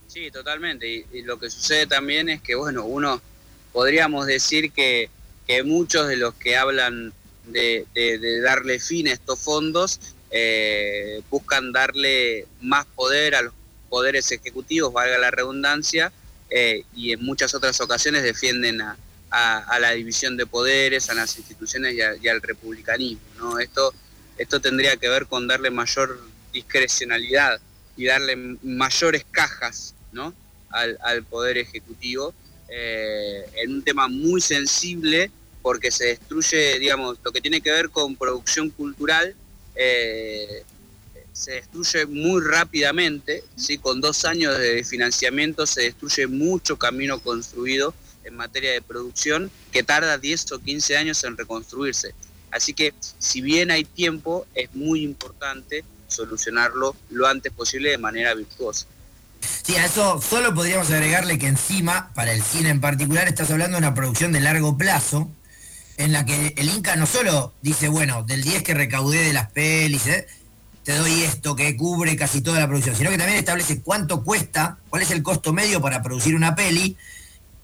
Sí, 0.08 0.32
totalmente. 0.32 1.06
Y, 1.14 1.22
lo 1.22 1.40
que 1.40 1.52
sucede 1.52 1.86
también 1.86 2.28
es 2.30 2.42
que, 2.42 2.56
bueno, 2.56 2.86
uno 2.86 3.22
podríamos 3.72 4.26
decir 4.26 4.72
que, 4.72 5.12
que 5.46 5.62
muchos 5.62 6.08
de 6.08 6.18
los 6.18 6.34
que 6.34 6.58
hablan 6.58 7.14
de, 7.46 7.86
darle 8.44 8.80
fin 8.80 9.10
a 9.10 9.14
estos 9.14 9.40
fondos 9.40 10.00
eh, 10.32 11.22
buscan 11.30 11.72
darle 11.72 12.48
más 12.62 12.88
poder 12.88 13.36
a 13.36 13.44
los 13.44 13.54
poderes 13.90 14.32
ejecutivos, 14.32 14.94
valga 14.94 15.18
la 15.18 15.32
redundancia, 15.32 16.12
eh, 16.50 16.84
y 16.96 17.12
en 17.12 17.24
muchas 17.24 17.54
otras 17.54 17.80
ocasiones 17.82 18.24
defienden 18.24 18.82
a, 18.82 18.98
la 19.80 19.92
división 19.92 20.38
de 20.38 20.48
poderes, 20.48 21.10
a 21.10 21.14
las 21.14 21.38
instituciones 21.38 21.96
y, 21.96 22.28
al 22.28 22.42
republicanismo. 22.42 23.22
¿no? 23.38 23.60
Esto, 23.60 23.94
esto 24.38 24.60
tendría 24.60 24.98
que 24.98 25.08
ver 25.08 25.28
con 25.28 25.48
darle 25.48 25.70
mayor 25.70 26.20
discrecionalidad 26.52 27.60
y 27.96 28.06
darle 28.06 28.36
mayores 28.64 29.26
cajas 29.30 29.94
¿no? 30.12 30.34
al, 30.72 31.24
poder 31.26 31.58
ejecutivo 31.60 32.34
eh, 32.70 33.46
en 33.58 33.76
un 33.76 33.84
tema 33.84 34.08
muy 34.08 34.42
sensible 34.42 35.32
porque 35.62 35.92
se 35.92 36.08
destruye, 36.08 36.80
digamos, 36.80 37.18
lo 37.24 37.32
que 37.32 37.42
tiene 37.42 37.62
que 37.62 37.72
ver 37.72 37.90
con 37.90 38.16
producción 38.16 38.70
cultural. 38.70 39.36
Eh, 39.76 40.64
se 41.40 41.52
destruye 41.52 42.06
muy 42.06 42.42
rápidamente, 42.42 43.46
¿sí? 43.56 43.78
con 43.78 44.02
dos 44.02 44.26
años 44.26 44.60
de 44.60 44.84
financiamiento 44.84 45.66
se 45.66 45.84
destruye 45.84 46.28
mucho 46.28 46.78
camino 46.78 47.18
construido 47.20 47.94
en 48.26 48.36
materia 48.36 48.74
de 48.74 48.82
producción 48.82 49.50
que 49.72 49.82
tarda 49.82 50.18
10 50.18 50.52
o 50.52 50.60
15 50.60 50.98
años 50.98 51.24
en 51.24 51.38
reconstruirse. 51.38 52.14
Así 52.52 52.74
que 52.74 52.94
si 53.20 53.40
bien 53.40 53.72
hay 53.72 53.86
tiempo, 53.86 54.46
es 54.54 54.74
muy 54.76 55.02
importante 55.02 55.86
solucionarlo 56.10 56.94
lo 57.10 57.26
antes 57.26 57.54
posible 57.54 57.92
de 57.92 57.98
manera 57.98 58.34
virtuosa. 58.34 58.86
Sí, 59.64 59.78
a 59.78 59.86
eso 59.86 60.22
solo 60.22 60.54
podríamos 60.54 60.92
agregarle 60.92 61.40
que 61.40 61.48
encima, 61.48 62.12
para 62.16 62.34
el 62.34 62.44
cine 62.44 62.68
en 62.68 62.82
particular, 62.82 63.30
estás 63.30 63.50
hablando 63.50 63.78
de 63.78 63.84
una 63.84 63.94
producción 63.94 64.34
de 64.34 64.42
largo 64.42 64.78
plazo, 64.78 65.32
en 65.96 66.12
la 66.12 66.26
que 66.26 66.54
el 66.58 66.70
Inca 66.70 66.98
no 66.98 67.06
solo 67.06 67.54
dice, 67.62 67.88
bueno, 67.88 68.24
del 68.24 68.44
10 68.44 68.64
que 68.64 68.74
recaudé 68.74 69.24
de 69.24 69.34
las 69.34 69.52
pelis, 69.52 70.08
¿eh? 70.08 70.28
Te 70.84 70.96
doy 70.96 71.24
esto 71.24 71.56
que 71.56 71.76
cubre 71.76 72.16
casi 72.16 72.42
toda 72.42 72.60
la 72.60 72.68
producción, 72.68 72.96
sino 72.96 73.10
que 73.10 73.18
también 73.18 73.40
establece 73.40 73.82
cuánto 73.82 74.24
cuesta, 74.24 74.78
cuál 74.90 75.02
es 75.02 75.12
el 75.12 75.24
costo 75.24 75.54
medio 75.54 75.82
para 75.82 76.02
producir 76.02 76.36
una 76.36 76.56
peli, 76.56 76.98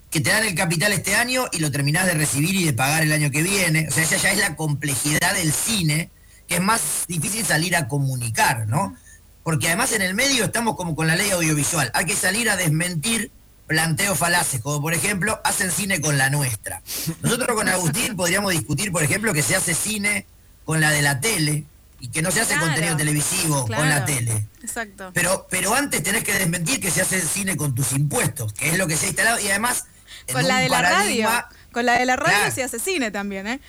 que 0.09 0.21
te 0.21 0.29
dan 0.29 0.45
el 0.45 0.55
capital 0.55 0.93
este 0.93 1.15
año 1.15 1.45
y 1.51 1.59
lo 1.59 1.71
terminás 1.71 2.05
de 2.05 2.13
recibir 2.13 2.55
y 2.55 2.63
de 2.63 2.73
pagar 2.73 3.03
el 3.03 3.11
año 3.11 3.31
que 3.31 3.43
viene. 3.43 3.87
O 3.89 3.91
sea, 3.91 4.03
esa 4.03 4.17
ya 4.17 4.31
es 4.31 4.37
la 4.37 4.55
complejidad 4.55 5.33
del 5.33 5.51
cine, 5.51 6.09
que 6.47 6.55
es 6.55 6.61
más 6.61 7.05
difícil 7.07 7.45
salir 7.45 7.75
a 7.75 7.87
comunicar, 7.87 8.67
¿no? 8.67 8.95
Porque 9.43 9.67
además 9.67 9.91
en 9.91 10.01
el 10.01 10.15
medio 10.15 10.45
estamos 10.45 10.75
como 10.75 10.95
con 10.95 11.07
la 11.07 11.15
ley 11.15 11.31
audiovisual. 11.31 11.91
Hay 11.93 12.05
que 12.05 12.15
salir 12.15 12.49
a 12.49 12.55
desmentir 12.55 13.31
planteos 13.67 14.17
falaces, 14.17 14.61
como 14.61 14.81
por 14.81 14.93
ejemplo, 14.93 15.39
hacen 15.43 15.71
cine 15.71 15.99
con 15.99 16.17
la 16.17 16.29
nuestra. 16.29 16.81
Nosotros 17.21 17.55
con 17.55 17.67
Agustín 17.67 18.15
podríamos 18.15 18.51
discutir, 18.51 18.91
por 18.91 19.03
ejemplo, 19.03 19.33
que 19.33 19.41
se 19.41 19.55
hace 19.55 19.73
cine 19.73 20.25
con 20.63 20.81
la 20.81 20.91
de 20.91 21.01
la 21.01 21.19
tele, 21.19 21.65
y 21.99 22.09
que 22.09 22.21
no 22.21 22.31
se 22.31 22.41
hace 22.41 22.57
contenido 22.57 22.95
televisivo 22.97 23.65
con 23.65 23.89
la 23.89 24.05
tele. 24.05 24.47
Exacto. 24.61 25.11
Pero, 25.13 25.47
pero 25.49 25.73
antes 25.73 26.03
tenés 26.03 26.23
que 26.23 26.33
desmentir 26.33 26.79
que 26.79 26.91
se 26.91 27.01
hace 27.01 27.21
cine 27.21 27.55
con 27.55 27.73
tus 27.73 27.93
impuestos, 27.93 28.53
que 28.53 28.69
es 28.69 28.77
lo 28.77 28.87
que 28.87 28.97
se 28.97 29.05
ha 29.05 29.07
instalado. 29.09 29.39
Y 29.39 29.49
además. 29.49 29.85
Con 30.31 30.47
la 30.47 30.59
de 30.59 30.69
la 30.69 30.81
radio. 30.81 31.29
Con 31.71 31.85
la 31.85 31.99
de 31.99 32.05
la 32.05 32.15
radio 32.15 32.51
se 32.53 32.63
hace 32.63 32.79
cine 32.79 33.11
también, 33.11 33.47
¿eh? 33.47 33.59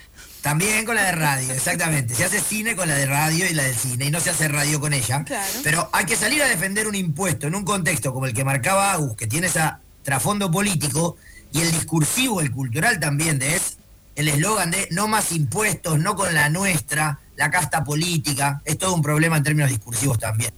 También 0.40 0.84
con 0.84 0.94
la 0.94 1.02
de 1.02 1.12
radio, 1.12 1.52
exactamente. 1.54 2.14
Se 2.14 2.24
hace 2.24 2.40
cine 2.40 2.76
con 2.76 2.88
la 2.88 2.94
de 2.94 3.06
radio 3.06 3.46
y 3.46 3.52
la 3.52 3.64
del 3.64 3.74
cine, 3.74 4.04
y 4.06 4.10
no 4.10 4.20
se 4.20 4.30
hace 4.30 4.46
radio 4.46 4.80
con 4.80 4.92
ella. 4.92 5.24
Pero 5.64 5.90
hay 5.92 6.04
que 6.04 6.14
salir 6.14 6.40
a 6.42 6.46
defender 6.46 6.86
un 6.86 6.94
impuesto 6.94 7.48
en 7.48 7.56
un 7.56 7.64
contexto 7.64 8.14
como 8.14 8.26
el 8.26 8.32
que 8.32 8.44
marcaba 8.44 8.92
Agus, 8.92 9.16
que 9.16 9.26
tiene 9.26 9.48
ese 9.48 9.60
trasfondo 10.04 10.50
político, 10.50 11.16
y 11.52 11.62
el 11.62 11.72
discursivo, 11.72 12.40
el 12.40 12.52
cultural 12.52 13.00
también, 13.00 13.40
de 13.40 13.56
es 13.56 13.78
el 14.14 14.28
eslogan 14.28 14.70
de 14.70 14.88
no 14.92 15.08
más 15.08 15.32
impuestos, 15.32 15.98
no 15.98 16.14
con 16.14 16.32
la 16.32 16.48
nuestra, 16.48 17.18
la 17.36 17.50
casta 17.50 17.84
política, 17.84 18.60
es 18.64 18.78
todo 18.78 18.94
un 18.94 19.02
problema 19.02 19.36
en 19.36 19.42
términos 19.42 19.70
discursivos 19.70 20.18
también. 20.18 20.52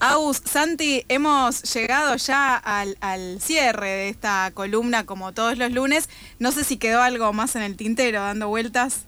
Aus, 0.00 0.42
Santi, 0.44 1.04
hemos 1.08 1.62
llegado 1.74 2.16
ya 2.16 2.56
al, 2.56 2.96
al, 3.00 3.40
cierre 3.40 3.88
de 3.88 4.08
esta 4.08 4.50
columna 4.52 5.06
como 5.06 5.32
todos 5.32 5.56
los 5.58 5.70
lunes. 5.70 6.08
No 6.40 6.50
sé 6.50 6.64
si 6.64 6.76
quedó 6.76 7.02
algo 7.02 7.32
más 7.32 7.54
en 7.54 7.62
el 7.62 7.76
tintero 7.76 8.20
dando 8.20 8.48
vueltas. 8.48 9.02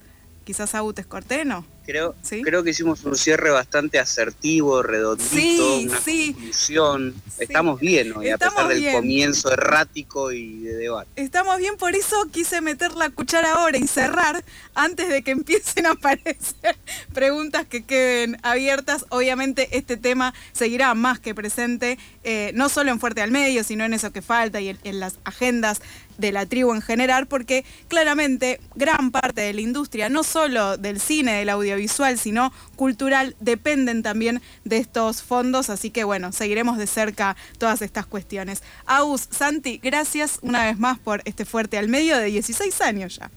Quizás 0.45 0.75
Agus 0.77 0.95
te 0.95 1.05
corté, 1.05 1.45
¿no? 1.45 1.65
Creo, 1.87 2.15
creo 2.43 2.65
que 2.65 2.71
hicimos 2.71 3.05
un 3.05 3.15
cierre 3.15 3.51
bastante 3.51 3.99
asertivo, 3.99 4.83
redondito, 4.83 5.79
una 5.81 5.99
conclusión. 5.99 7.15
Estamos 7.39 7.79
bien 7.79 8.17
hoy, 8.17 8.31
a 8.31 8.39
pesar 8.39 8.69
del 8.69 8.93
comienzo 8.93 9.53
errático 9.53 10.33
y 10.33 10.61
de 10.61 10.77
debate. 10.77 11.11
Estamos 11.17 11.59
bien, 11.59 11.77
por 11.77 11.95
eso 11.95 12.17
quise 12.31 12.63
meter 12.63 12.95
la 12.95 13.11
cuchara 13.11 13.53
ahora 13.53 13.77
y 13.77 13.87
cerrar 13.87 14.45
antes 14.75 15.11
de 15.11 15.23
que 15.23 15.33
empiecen 15.33 15.85
a 15.85 15.91
aparecer 15.91 16.77
preguntas 17.13 17.67
que 17.67 17.85
queden 17.85 18.39
abiertas. 18.43 19.05
Obviamente 19.11 19.77
este 19.77 19.99
tema 19.99 20.33
seguirá 20.53 20.95
más 20.95 21.21
que 21.21 21.35
presente, 21.35 21.99
eh, 22.23 22.53
no 22.55 22.71
solo 22.71 22.93
en 22.93 23.01
Fuerte 23.01 23.21
al 23.21 23.31
Medio, 23.31 23.63
sino 23.63 23.85
en 23.85 23.93
eso 23.93 24.11
que 24.11 24.23
falta 24.23 24.61
y 24.61 24.77
en 24.83 25.01
las 25.01 25.19
agendas 25.25 25.83
de 26.19 26.33
la 26.33 26.47
tribu 26.47 26.73
en 26.75 26.83
general, 26.83 27.27
porque 27.27 27.65
claramente 27.89 28.61
gran 28.75 29.11
parte 29.11 29.41
de 29.43 29.53
la 29.53 29.61
industria, 29.61 30.09
no 30.09 30.23
solo 30.23 30.77
del 30.77 31.01
cine, 31.01 31.35
del 31.35 31.49
audiovisual, 31.49 32.19
sino 32.19 32.53
cultural, 32.77 33.37
dependen 33.41 34.03
también 34.03 34.43
de 34.65 34.79
estos 34.79 35.23
fondos, 35.23 35.71
así 35.71 35.91
que 35.91 36.05
bueno, 36.05 36.33
seguiremos 36.33 36.79
de 36.79 36.87
cerca 36.87 37.37
todas 37.59 37.83
estas 37.83 38.07
cuestiones. 38.07 38.63
Aus, 38.87 39.29
Santi, 39.31 39.79
gracias 39.83 40.39
una 40.43 40.65
vez 40.65 40.79
más 40.79 40.99
por 40.99 41.23
este 41.25 41.45
fuerte 41.45 41.79
al 41.79 41.89
medio 41.89 42.17
de 42.19 42.27
16 42.27 42.81
años 42.81 43.17
ya. 43.17 43.31